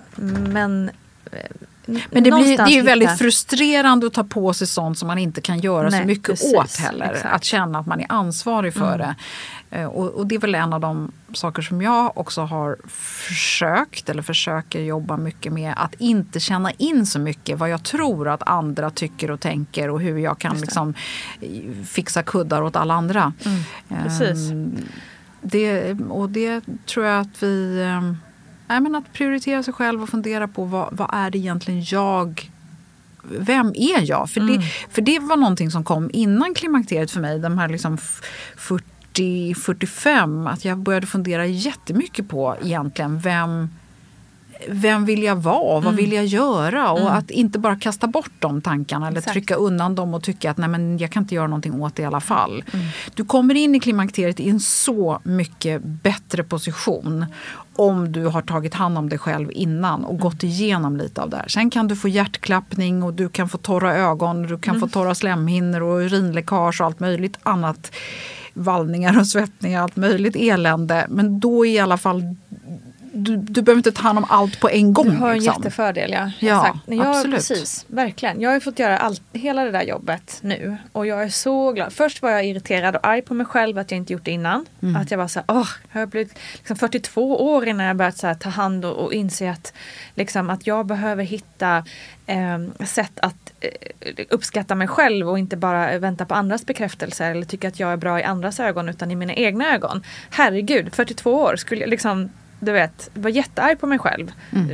[0.48, 0.90] men
[1.32, 1.38] eh,
[1.86, 5.18] Men det, blir, det är ju väldigt frustrerande att ta på sig sånt som man
[5.18, 7.04] inte kan göra så Nej, mycket precis, åt heller.
[7.04, 7.24] exakt.
[7.24, 7.34] Mm.
[7.36, 9.14] Att känna att man är ansvarig för det.
[9.70, 14.08] Eh, Och, och det är väl en av de saker som jag också har försökt
[14.08, 15.74] eller försöker jobba mycket med.
[15.76, 20.00] Att inte känna in så mycket vad jag tror att andra tycker och tänker och
[20.00, 20.94] hur jag kan liksom
[21.86, 23.32] fixa kuddar åt alla andra.
[23.44, 24.50] Mm, precis.
[24.50, 24.76] Ehm,
[25.42, 27.82] Det, och det tror jag att vi...
[27.82, 28.16] ehm,
[28.68, 32.50] Nej, men att prioritera sig själv och fundera på vad, vad är det egentligen jag
[33.38, 34.30] vem är jag?
[34.30, 34.56] För, Mm.
[34.60, 37.38] det, för det var någonting som kom innan klimakteriet för mig.
[37.38, 37.98] De här liksom
[39.14, 43.68] 40-45 att jag började fundera jättemycket på egentligen vem
[44.68, 45.74] vem vill jag vara?
[45.74, 45.96] Vad Mm.
[45.96, 46.90] vill jag göra?
[46.90, 49.32] Och att inte bara kasta bort de tankarna eller Exakt.
[49.32, 52.02] trycka undan dem och tycka att nej men jag kan inte göra någonting åt det
[52.02, 52.64] i alla fall.
[52.72, 52.86] Mm.
[53.14, 57.26] Du kommer in i klimakteriet i en så mycket bättre position
[57.76, 61.36] om du har tagit hand om dig själv innan och gått igenom lite av det
[61.36, 61.48] här.
[61.48, 65.14] Sen kan du få hjärtklappning och du kan få torra ögon, du kan få torra
[65.14, 67.92] slemhinnor och urinläckage och allt möjligt annat.
[68.60, 71.06] Vallningar och svettningar, allt möjligt elände.
[71.08, 72.36] Men då i alla fall
[73.12, 75.10] du, du behöver inte ta hand om allt på en gång.
[75.10, 75.54] Du har en liksom.
[75.54, 76.30] jättefördel ja.
[76.38, 76.78] Ja, Exakt.
[76.86, 77.36] Jag, absolut.
[77.36, 78.40] Precis, verkligen.
[78.40, 81.72] Jag har ju fått göra allt, hela det där jobbet nu och jag är så
[81.72, 81.92] glad.
[81.92, 84.66] Först var jag irriterad och arg på mig själv att jag inte gjort det innan.
[84.82, 84.96] Mm.
[84.96, 88.16] Att jag var så här, åh, jag har blivit liksom 42 år innan jag börjat
[88.16, 89.72] så här, ta hand och, och inse att,
[90.14, 91.84] liksom, att jag behöver hitta
[92.26, 97.44] eh, sätt att eh, uppskatta mig själv och inte bara vänta på andras bekräftelse eller
[97.44, 100.02] tycka att jag är bra i andras ögon utan i mina egna ögon.
[100.30, 102.30] Herregud, 42 år skulle jag liksom
[102.60, 104.32] du vet, var jättearg på mig själv.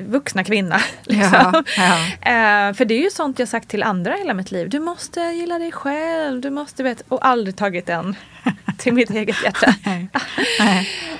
[0.09, 0.81] Vuxna kvinna.
[1.03, 1.33] Liksom.
[1.33, 2.69] Ja, ja.
[2.69, 4.69] Eh, för det är ju sånt jag sagt till andra hela mitt liv.
[4.69, 6.41] Du måste gilla dig själv.
[6.41, 8.17] Du måste vet, och aldrig tagit den
[8.79, 9.75] till mitt eget hjärta.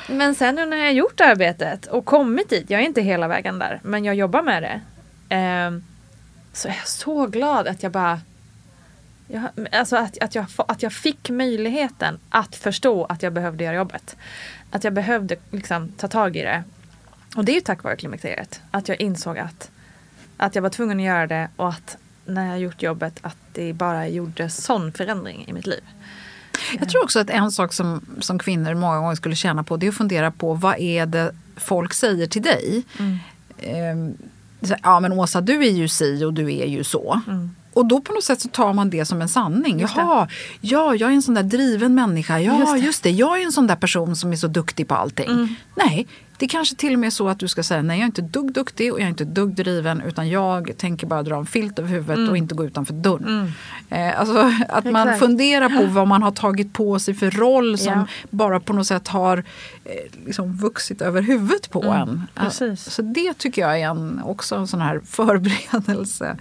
[0.09, 2.71] men sen nu när jag gjort arbetet och kommit dit.
[2.71, 3.81] Jag är inte hela vägen där.
[3.83, 4.81] Men jag jobbar med det.
[5.37, 5.71] Eh,
[6.53, 8.21] så är jag så glad att jag bara
[9.27, 13.77] jag, alltså att, att, jag, att jag fick möjligheten att förstå att jag behövde göra
[13.77, 14.17] jobbet.
[14.71, 16.65] Att jag behövde liksom ta tag i det.
[17.37, 18.61] Och det är ju tack vare klimakteriet.
[18.71, 19.71] Att jag insåg att,
[20.37, 23.73] att jag var tvungen att göra det och att när jag gjort jobbet att det
[23.73, 25.81] bara gjorde sån förändring i mitt liv.
[26.79, 29.87] Jag tror också att en sak som, som kvinnor många gånger skulle tjäna på det
[29.87, 32.85] är att fundera på vad är det folk säger till dig.
[33.59, 34.15] Ehm,
[34.61, 37.21] så här, ja men Åsa du är ju si och du är ju så.
[37.77, 39.81] Och då på något sätt så tar man det som en sanning.
[39.81, 40.01] Just det.
[40.01, 40.29] Jaha,
[40.61, 42.39] ja jag är en sån där driven människa.
[42.41, 43.09] Ja Just just det.
[43.09, 45.57] det, jag är en sån där person som är så duktig på allting.
[45.75, 46.07] Nej,
[46.39, 48.23] det kanske till och med är så att du ska säga nej jag är inte
[48.23, 51.79] dugg duktig och jag är inte dugg driven utan jag tänker bara dra en filt
[51.79, 53.53] över huvudet och inte gå utanför dörren.
[53.91, 55.19] Eh, alltså att man Exakt.
[55.19, 58.07] funderar på vad man har tagit på sig för roll som Ja.
[58.31, 59.39] bara på något sätt har
[59.85, 59.93] eh,
[60.27, 62.23] liksom vuxit över huvudet på en.
[62.35, 62.91] Ja, precis.
[62.91, 66.37] Så det tycker jag är en, också en sån här förberedelse.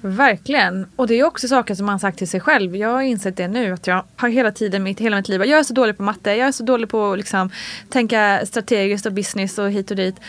[0.00, 0.86] Verkligen.
[0.96, 2.76] Och det är också saker som man sagt till sig själv.
[2.76, 5.58] Jag har insett det nu att jag har hela tiden, mitt, hela mitt liv, jag
[5.58, 7.50] är så dålig på matte, jag är så dålig på att liksom,
[7.88, 9.25] tänka strategiskt och business
[9.58, 10.20] och hit och dit.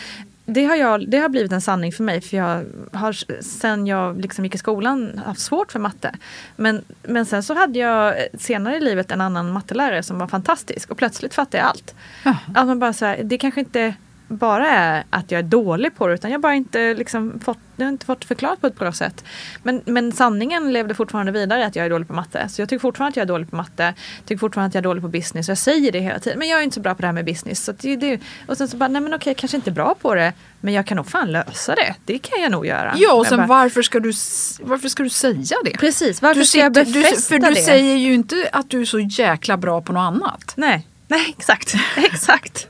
[0.50, 4.20] Det har, jag, det har blivit en sanning för mig för jag har sen jag
[4.20, 6.14] liksom gick i skolan haft svårt för matte.
[6.56, 10.90] Men, men sen så hade jag senare i livet en annan mattelärare som var fantastisk
[10.90, 11.94] och plötsligt fattade jag allt.
[12.24, 12.36] Ja.
[12.54, 13.94] Att man bara så här, det kanske inte
[14.28, 17.84] bara är att jag är dålig på det utan jag bara inte liksom fått, jag
[17.84, 19.24] har inte fått förklarat på ett bra sätt.
[19.62, 22.48] Men, men sanningen levde fortfarande vidare att jag är dålig på matte.
[22.48, 23.94] Så jag tycker fortfarande att jag är dålig på matte.
[24.24, 25.48] Tycker fortfarande att jag är dålig på business.
[25.48, 26.38] Jag säger det hela tiden.
[26.38, 27.64] Men jag är inte så bra på det här med business.
[27.64, 29.94] Så det, det, och sen så bara, nej men okej, jag kanske inte är bra
[30.00, 30.32] på det.
[30.60, 31.94] Men jag kan nog fan lösa det.
[32.04, 32.94] Det kan jag nog göra.
[32.96, 34.12] Ja och sen bara, varför ska, du,
[34.60, 35.70] varför ska du säga det?
[35.78, 37.60] Precis, varför du ska jag befästa du, För du det?
[37.60, 40.52] säger ju inte att du är så jäkla bra på något annat.
[40.56, 41.74] Nej, nej exakt.
[41.96, 42.68] exakt.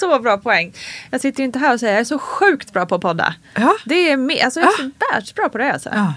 [0.00, 0.72] Så bra poäng.
[1.10, 3.34] Jag sitter ju inte här och säger jag är så sjukt bra på att podda.
[3.54, 3.74] Ja.
[3.84, 5.90] Det är med, alltså jag är så världsbra på det alltså.
[5.94, 6.14] Ja.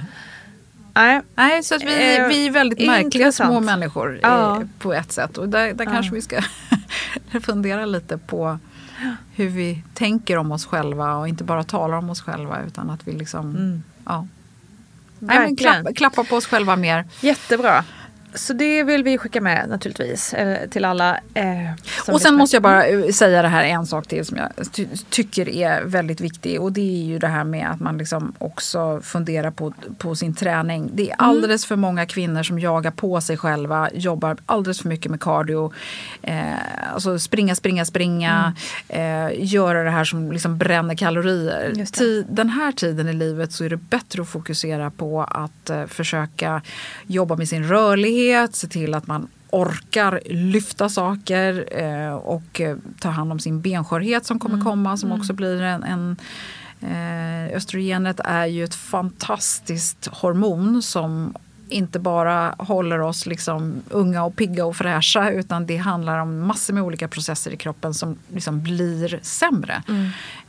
[0.94, 1.22] Nej.
[1.36, 3.50] Nej, så att vi, Eh, vi är väldigt märkliga intressant.
[3.52, 4.58] små människor Ja.
[4.62, 5.38] eh, på ett sätt.
[5.38, 6.42] Och där, där kanske vi ska
[7.44, 8.60] fundera lite på
[9.36, 13.08] hur vi tänker om oss själva och inte bara talar om oss själva utan att
[13.08, 14.28] vi liksom ja.
[15.20, 15.84] Nej, men Verkligen.
[15.84, 17.06] klapp, klappa på oss själva mer.
[17.22, 17.84] Jättebra.
[18.34, 21.20] Så det vill vi skicka med naturligtvis eh, till alla.
[21.34, 21.72] Eh,
[22.08, 24.88] Och sen måste jag bara eh, säga det här en sak till som jag ty
[25.10, 29.02] tycker är väldigt viktig och det är ju det här med att man liksom också
[29.04, 30.90] funderar på, på sin träning.
[30.94, 35.12] Det är alldeles för många kvinnor som jagar på sig själva, jobbar alldeles för mycket
[35.12, 35.74] med cardio.
[36.22, 36.44] Eh,
[36.94, 38.54] alltså springa, springa, springa,
[38.88, 41.74] eh, göra det här som liksom bränner kalorier.
[42.30, 46.62] Den här tiden i livet så är det bättre att fokusera på att eh, försöka
[47.08, 48.21] jobba med sin rörlighet,
[48.52, 54.26] se till att man orkar lyfta saker eh, och eh, ta hand om sin benskörhet
[54.26, 56.18] som kommer komma som också blir en, en
[56.82, 61.36] eh, Östrogenet är ju ett fantastiskt hormon som
[61.72, 66.74] inte bara håller oss liksom unga och pigga och fräscha utan det handlar om massor
[66.74, 69.84] med olika processer i kroppen som liksom blir sämre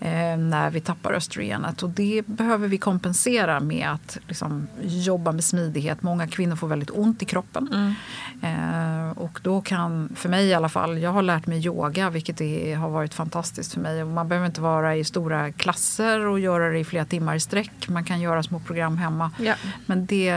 [0.01, 1.83] eh, när vi tappar östrogenet.
[1.83, 6.03] Och det behöver vi kompensera med att liksom jobba med smidighet.
[6.03, 7.95] Många kvinnor får väldigt ont i kroppen.
[8.43, 12.41] Eh, och då kan, för mig i alla fall, jag har lärt mig yoga vilket
[12.41, 14.03] är, har varit fantastiskt för mig.
[14.03, 17.41] Och man behöver inte vara i stora klasser och göra det i flera timmar i
[17.41, 17.89] sträck.
[17.89, 19.31] Man kan göra små program hemma.
[19.39, 19.55] Ja.
[19.87, 20.29] Men det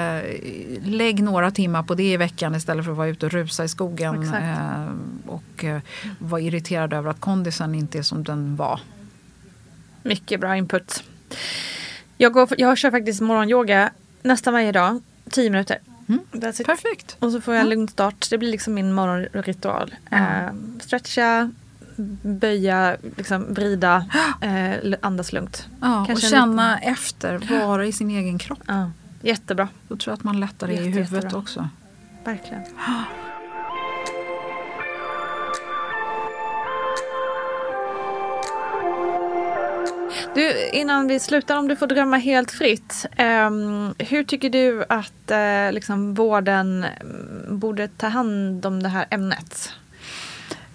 [0.83, 3.67] lägg några timmar på det i veckan istället för att vara ute och rusa i
[3.67, 4.91] skogen eh,
[5.27, 5.81] och eh,
[6.19, 8.79] vara irriterad över att kondisen inte är som den var.
[10.03, 11.03] Mycket bra input.
[12.17, 15.01] Jag, går, jag kör faktiskt morgonyoga nästan varje dag.
[15.29, 15.79] 10 minuter.
[16.07, 16.65] It.
[16.65, 17.17] Perfekt.
[17.19, 18.27] Och så får jag en lugn start.
[18.29, 19.95] Det blir liksom min morgonritual.
[20.11, 21.51] Eh, stretcha,
[22.21, 24.05] böja, liksom vrida,
[24.41, 25.67] eh, andas lugnt.
[25.81, 28.59] Ja, och Kanske en känna efter, vara i sin egen kropp.
[28.67, 28.91] Ja,
[29.25, 29.67] jättebra.
[29.87, 31.39] Då tror jag att man lättare är i Jätte, huvudet jättebra.
[31.39, 31.69] också.
[32.25, 32.63] Verkligen.
[40.35, 43.05] Du, innan vi slutar, om du får drömma helt fritt.
[43.17, 46.85] ehm, hur tycker du att eh, liksom, vården
[47.49, 49.69] borde ta hand om det här ämnet?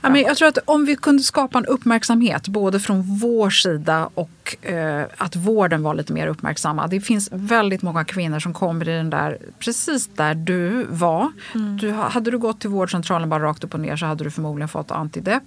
[0.03, 4.11] Ja, men jag tror att om vi kunde skapa en uppmärksamhet både från vår sida
[4.15, 4.31] och
[4.63, 6.87] eh, att vården var lite mer uppmärksamma.
[6.87, 11.33] Det finns väldigt många kvinnor som kommer i den där, precis där du var.
[11.81, 14.31] Du, ha- hade du gått till vårdcentralen bara rakt upp och ner så hade du
[14.31, 15.43] förmodligen fått antidepp.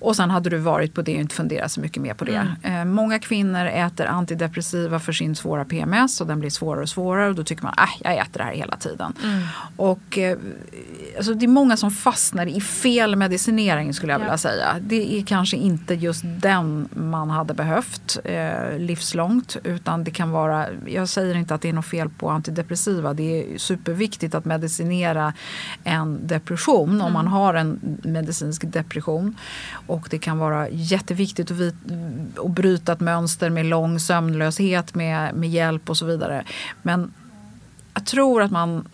[0.00, 2.32] Och sen hade du varit på det och inte funderat så mycket mer på det.
[2.62, 7.28] Eh, många kvinnor äter antidepressiva för sin svåra PMS och den blir svårare och svårare
[7.28, 9.12] och då tycker man att jag äter det här hela tiden.
[9.76, 10.38] Och eh,
[11.16, 14.76] alltså det är många som fastnar i fel medicinering skulle jag vilja säga.
[14.80, 20.66] Det är kanske inte just den man hade behövt eh, livslångt utan det kan vara,
[20.86, 23.14] jag säger inte att det är något fel på antidepressiva.
[23.14, 25.32] Det är superviktigt att medicinera
[25.84, 29.36] en depression om man har en medicinsk depression.
[29.86, 31.72] Och det kan vara jätteviktigt att, vi,
[32.36, 36.44] att bryta ett mönster med lång sömnlöshet med, med hjälp och så vidare.
[36.82, 37.12] Men
[37.94, 38.88] jag tror att man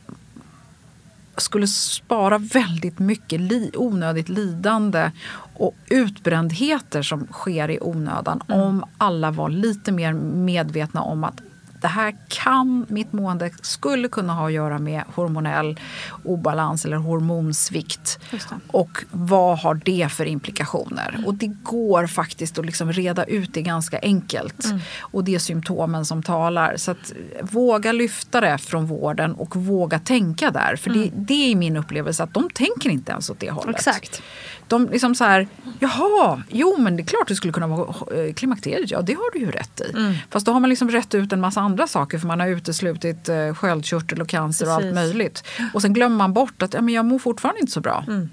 [1.37, 5.11] skulle spara väldigt mycket li, onödigt lidande
[5.55, 11.42] och utbrändheter som sker i onödan om alla var lite mer medvetna om att
[11.85, 15.80] det här kan, mitt mående skulle kunna ha att göra med hormonell
[16.24, 18.18] obalans eller hormonsvikt.
[18.66, 21.22] Och vad har det för implikationer?
[21.26, 24.66] Och det går faktiskt att liksom reda ut det ganska enkelt.
[25.01, 26.76] Och det är symptomen som talar.
[26.76, 30.76] Så att våga lyfta det från vården och våga tänka där.
[30.76, 33.76] För det, det är min upplevelse att de tänker inte ens åt det hållet.
[33.76, 34.22] Exakt.
[34.68, 38.35] De liksom så här, jaha, jo men det är klart det skulle kunna vara eh,
[38.35, 39.91] klimakteriet, ja det har du ju rätt i.
[39.97, 40.14] Mm.
[40.30, 43.29] Fast då har man liksom rätt ut en massa andra saker för man har uteslutit
[43.29, 44.95] eh, sköldkörtel och cancer och allt Precis.
[44.95, 45.45] möjligt.
[45.75, 48.05] Och sen glömmer man bort att ja, men jag mår fortfarande inte så bra.
[48.09, 48.31] Mm.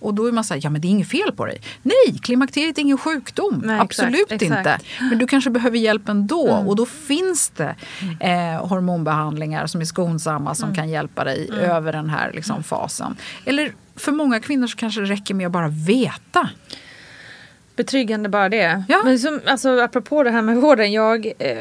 [0.00, 1.60] Och då är man så här, ja men det är inget fel på dig.
[1.82, 3.62] Nej, klimakteriet är ingen sjukdom.
[3.64, 4.42] Nej, exakt, Absolut exakt.
[4.42, 4.58] Mm.
[4.58, 4.78] inte.
[5.10, 6.48] Men du kanske behöver hjälp ändå.
[6.66, 7.74] Och då finns det
[8.20, 10.76] eh, hormonbehandlingar som är skonsamma som Mm.
[10.76, 13.16] kan hjälpa dig över den här liksom, fasen.
[13.44, 16.48] Eller för många kvinnor så kanske det räcker med att bara veta.
[17.76, 18.84] Betryggande bara det.
[18.88, 19.00] Ja.
[19.04, 20.92] Men som, alltså, apropå det här med vården.
[20.92, 21.58] Jag eh,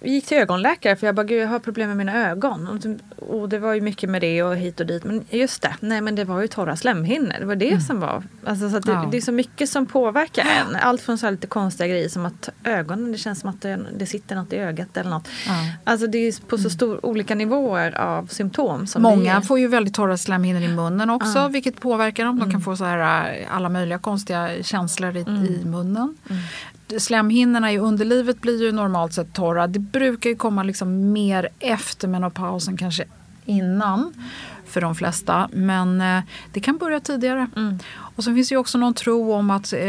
[0.00, 2.68] gick till ögonläkare för jag bara, gud jag har problem med mina ögon.
[2.68, 5.04] Och, typ- och det var ju mycket med det och hit och dit.
[5.04, 7.34] Men just det, nej men det var ju torra slemhinnor.
[7.40, 8.22] Det var det som var.
[8.44, 9.08] Alltså, så det, Ja.
[9.10, 10.76] det är så mycket som påverkar en.
[10.76, 13.80] Allt från så här lite konstiga grejer som att ögonen, det känns som att det,
[13.98, 15.28] det sitter något i ögat eller något.
[15.84, 18.86] Alltså det är på så stor, olika nivåer av symptom.
[18.98, 22.38] Många får ju väldigt torra slemhinnor i munnen också vilket påverkar dem.
[22.38, 26.16] De kan få så här, äh, alla möjliga konstiga känslor i, i munnen.
[26.98, 29.66] Slemhinnorna i underlivet blir ju normalt sett torra.
[29.66, 33.04] Det brukar ju komma liksom mer efter menopausen, kanske
[33.44, 34.14] innan
[34.66, 35.48] för de flesta.
[35.52, 36.22] Men eh,
[36.52, 37.46] det kan börja tidigare.
[38.16, 39.80] Och så finns det ju också någon tro om att eh,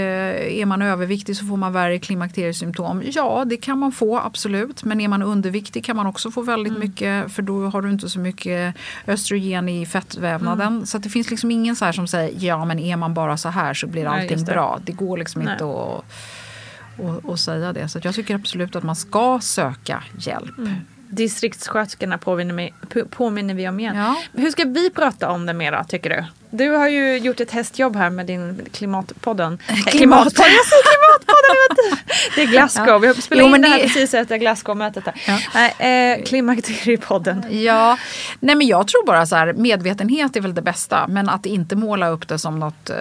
[0.59, 3.03] är man överviktig så får man värre klimakteriesymptom.
[3.05, 4.83] Ja, det kan man få absolut.
[4.83, 8.09] Men är man underviktig kan man också få väldigt mycket för då har du inte
[8.09, 8.75] så mycket
[9.07, 10.85] östrogen i fettvävnaden.
[10.85, 13.37] Så att det finns liksom ingen så här som säger ja men är man bara
[13.37, 14.51] så här så blir Nej, allting just det.
[14.51, 14.79] bra.
[14.85, 15.53] Det går liksom Nej.
[15.53, 16.05] inte att
[16.97, 17.89] och, och säga det.
[17.89, 20.55] Så jag tycker absolut att man ska söka hjälp.
[21.09, 22.73] Distriktssköterskorna påminner, mig,
[23.09, 23.95] påminner vi om igen.
[23.95, 24.15] Ja.
[24.33, 26.25] Hur ska vi prata om det mer då, tycker du?
[26.51, 29.57] Du har ju gjort ett hästjobb här med din klimatpodden.
[29.85, 31.97] Klimatpodden, jag säger klimatpodden!
[32.35, 33.01] Det är Glasgow.
[33.01, 35.03] Vi har spelat Jo, in det här precis efter Glasgow-mötet.
[35.53, 37.45] Nej, eh, klimakteriepodden.
[37.49, 37.97] Ja,
[38.39, 41.07] nej men jag tror bara så här, medvetenhet är väl det bästa.
[41.07, 42.95] Men att inte måla upp det som något eh,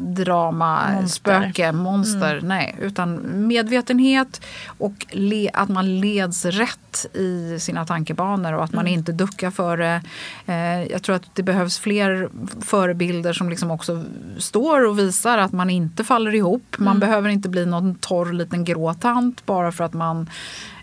[0.00, 1.40] drama, Monster.
[1.40, 2.40] spöke, monster.
[2.42, 4.40] Nej, utan medvetenhet
[4.78, 9.76] och le, att man leds rätt i sina tankebanor och att man inte duckar för
[9.76, 10.00] det.
[10.46, 12.28] Eh, jag tror att det behövs fler
[12.74, 14.04] förebilder som liksom också
[14.38, 16.76] står och visar att man inte faller ihop.
[16.78, 20.30] Man behöver inte bli någon torr liten grå tant bara för att man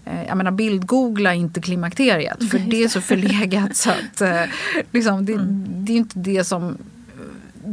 [0.06, 4.44] Eh, Jag menar bildgoogla inte klimakteriet för det är så förlegat så att eh,
[4.92, 5.40] liksom, det,
[5.86, 6.78] det är inte det som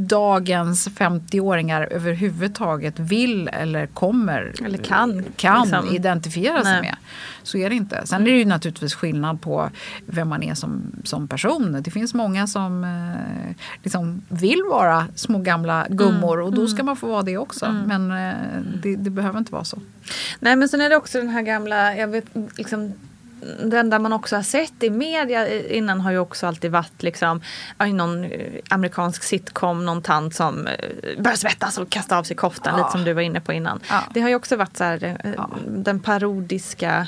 [0.06, 5.94] dagens 50-åringar överhuvudtaget vill eller kommer Eller kan, kan liksom.
[5.94, 6.82] identifiera sig Nej.
[6.82, 6.96] med.
[7.42, 8.06] Så är det inte.
[8.06, 9.70] Sen är det ju naturligtvis skillnad på
[10.06, 11.82] vem man är som, som person.
[11.82, 16.96] Det finns många som eh, liksom vill vara små gamla gummor och då ska man
[16.96, 17.72] få vara det också.
[17.86, 18.34] Men eh,
[18.82, 19.78] det, det behöver inte vara så.
[20.40, 22.24] Nej men sen är det också den här gamla, jag vet
[22.56, 22.92] liksom
[23.64, 27.40] det enda man också har sett i media innan har ju också alltid varit liksom
[27.86, 28.30] i någon eh,
[28.70, 30.74] amerikansk sitcom, någon tant som eh,
[31.18, 32.78] börjar svettas och kastar av sig koftan, Ja.
[32.78, 33.80] lite som du var inne på innan.
[33.90, 34.02] Ja.
[34.14, 37.06] Det har ju också varit så här, eh, den parodiska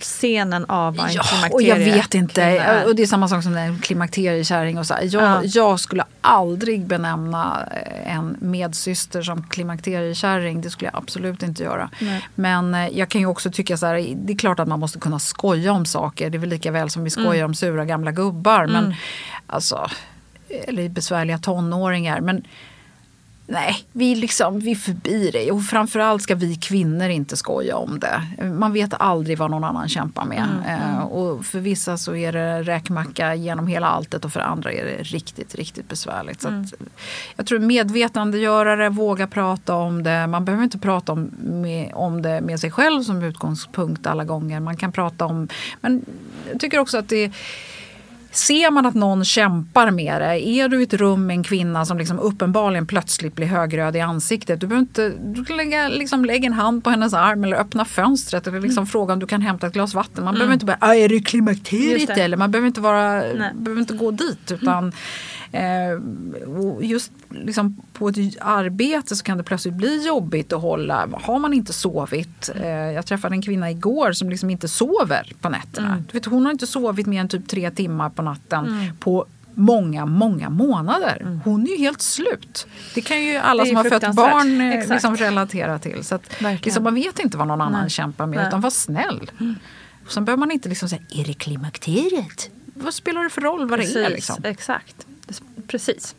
[0.00, 2.42] scenen av en Ja, och jag vet inte.
[2.42, 2.86] är.
[2.86, 4.78] Och det är samma sak som en klimakteriekärring.
[4.78, 4.94] Och så.
[5.02, 5.40] Jag, Ja.
[5.44, 10.60] jag skulle aldrig benämna eh, en medsyster som klimakteriekärring.
[10.60, 11.90] Det skulle jag absolut inte göra.
[12.00, 12.28] Nej.
[12.34, 14.98] Men eh, jag kan ju också tycka så här, det är klart att man måste
[14.98, 16.30] kunna skoja om saker.
[16.30, 17.46] Det är väl lika väl som vi skojar Mm.
[17.46, 18.66] om sura gamla gubbar.
[18.66, 18.94] Men
[19.46, 19.90] alltså,
[20.48, 22.20] eller besvärliga tonåringar.
[22.20, 22.44] Men
[23.52, 25.50] Nej, vi, liksom, vi är förbi det.
[25.50, 28.44] Och framförallt ska vi kvinnor inte skoja om det.
[28.44, 30.48] Man vet aldrig vad någon annan kämpar med.
[30.68, 34.84] Eh, och för vissa så är det räkmacka genom hela alltet och för andra är
[34.84, 36.40] det riktigt, riktigt besvärligt.
[36.40, 36.74] Så att,
[37.36, 40.26] jag tror medvetandegörare, våga prata om det.
[40.26, 44.60] Man behöver inte prata om, med, om det med sig själv som utgångspunkt alla gånger.
[44.60, 45.48] Man kan prata om...
[45.80, 46.04] Men
[46.50, 47.32] jag tycker också att det
[48.32, 51.84] Ser man att någon kämpar med det, är du i ett rum med en kvinna
[51.84, 54.60] som liksom uppenbarligen plötsligt blir högröd i ansiktet.
[54.60, 57.84] Du behöver inte du kan lägga, liksom, lägga en hand på hennes arm eller öppna
[57.84, 60.24] fönstret eller liksom fråga om du kan hämta ett glas vatten.
[60.24, 62.36] Man behöver inte bara, "Ah, är det klimakteriet eller?
[62.36, 63.50] Man behöver inte, vara, Nej.
[63.54, 64.52] behöver inte gå dit.
[64.52, 64.92] utan eh,
[66.46, 71.08] och Just liksom, på ett arbete så kan det plötsligt bli jobbigt att hålla.
[71.12, 72.50] Har man inte sovit.
[72.54, 75.88] Eh, jag träffade en kvinna igår som liksom inte sover på nätterna.
[75.92, 76.04] Mm.
[76.12, 80.06] Du vet, hon har inte sovit mer än typ tre timmar på natten på många,
[80.06, 81.40] många månader.
[81.44, 82.66] Hon är ju helt slut.
[82.94, 83.66] Det kan ju alla Mm.
[83.70, 84.90] Som har fött barn eh, Exakt.
[84.90, 86.04] liksom relatera till.
[86.04, 87.90] Så att, liksom, man vet inte vad någon annan Nej.
[87.90, 88.48] kämpar med Nej.
[88.48, 89.30] utan var snäll.
[90.08, 92.50] Sen behöver man inte liksom säga, är det klimakteriet?
[92.74, 93.86] Vad spelar det för roll vad det är?
[93.86, 94.44] Precis, Liksom?
[94.44, 95.06] exakt.
[95.70, 96.14] Precis.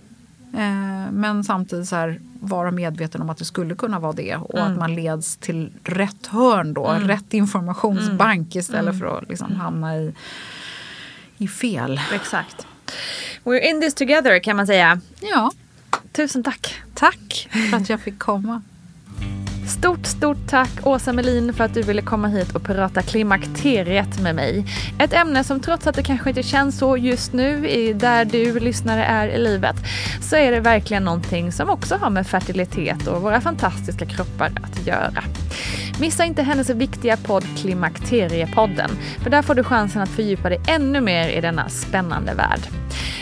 [0.53, 4.57] Eh, men samtidigt så här, vara medveten om att det skulle kunna vara det och
[4.59, 4.71] Mm.
[4.71, 8.99] att man leds till rätt hörn då, rätt informationsbank istället Mm.
[8.99, 10.13] för att liksom hamna i,
[11.37, 12.01] i fel.
[12.13, 12.67] Exakt.
[13.43, 15.01] We're in this together kan man säga.
[15.21, 15.51] Ja,
[16.11, 16.73] Tusen tack.
[16.93, 18.61] tack för att jag fick komma.
[19.77, 24.35] Stort, stort tack Åsa Melin för att du ville komma hit och prata klimakteriet med
[24.35, 24.65] mig.
[24.99, 29.03] Ett ämne som trots att det kanske inte känns så just nu där du lyssnare
[29.03, 29.75] är i livet
[30.21, 34.87] så är det verkligen någonting som också har med fertilitet och våra fantastiska kroppar att
[34.87, 35.23] göra.
[35.99, 38.89] Missa inte hennes viktiga podd Klimakteriepodden
[39.23, 42.59] för där får du chansen att fördjupa dig ännu mer i denna spännande värld.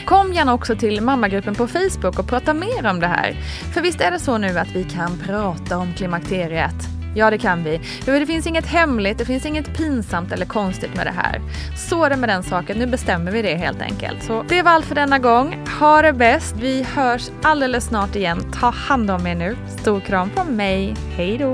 [0.06, 3.34] Kom gärna också till mammagruppen på Facebook och prata mer om det här.
[3.74, 6.76] För visst är det så nu att vi kan prata om klimakteriet?
[7.16, 7.82] Ja, det kan vi.
[8.06, 11.42] Det finns inget hemligt, det finns inget pinsamt eller konstigt med det här.
[11.90, 14.24] Så är det med den saken, nu bestämmer vi det helt enkelt.
[14.24, 15.66] Så det var allt för denna gång.
[15.80, 18.52] Ha det bäst, vi hörs alldeles snart igen.
[18.60, 19.58] Ta hand om er nu.
[19.68, 20.96] Stor kram från mig.
[21.16, 21.54] Hej då!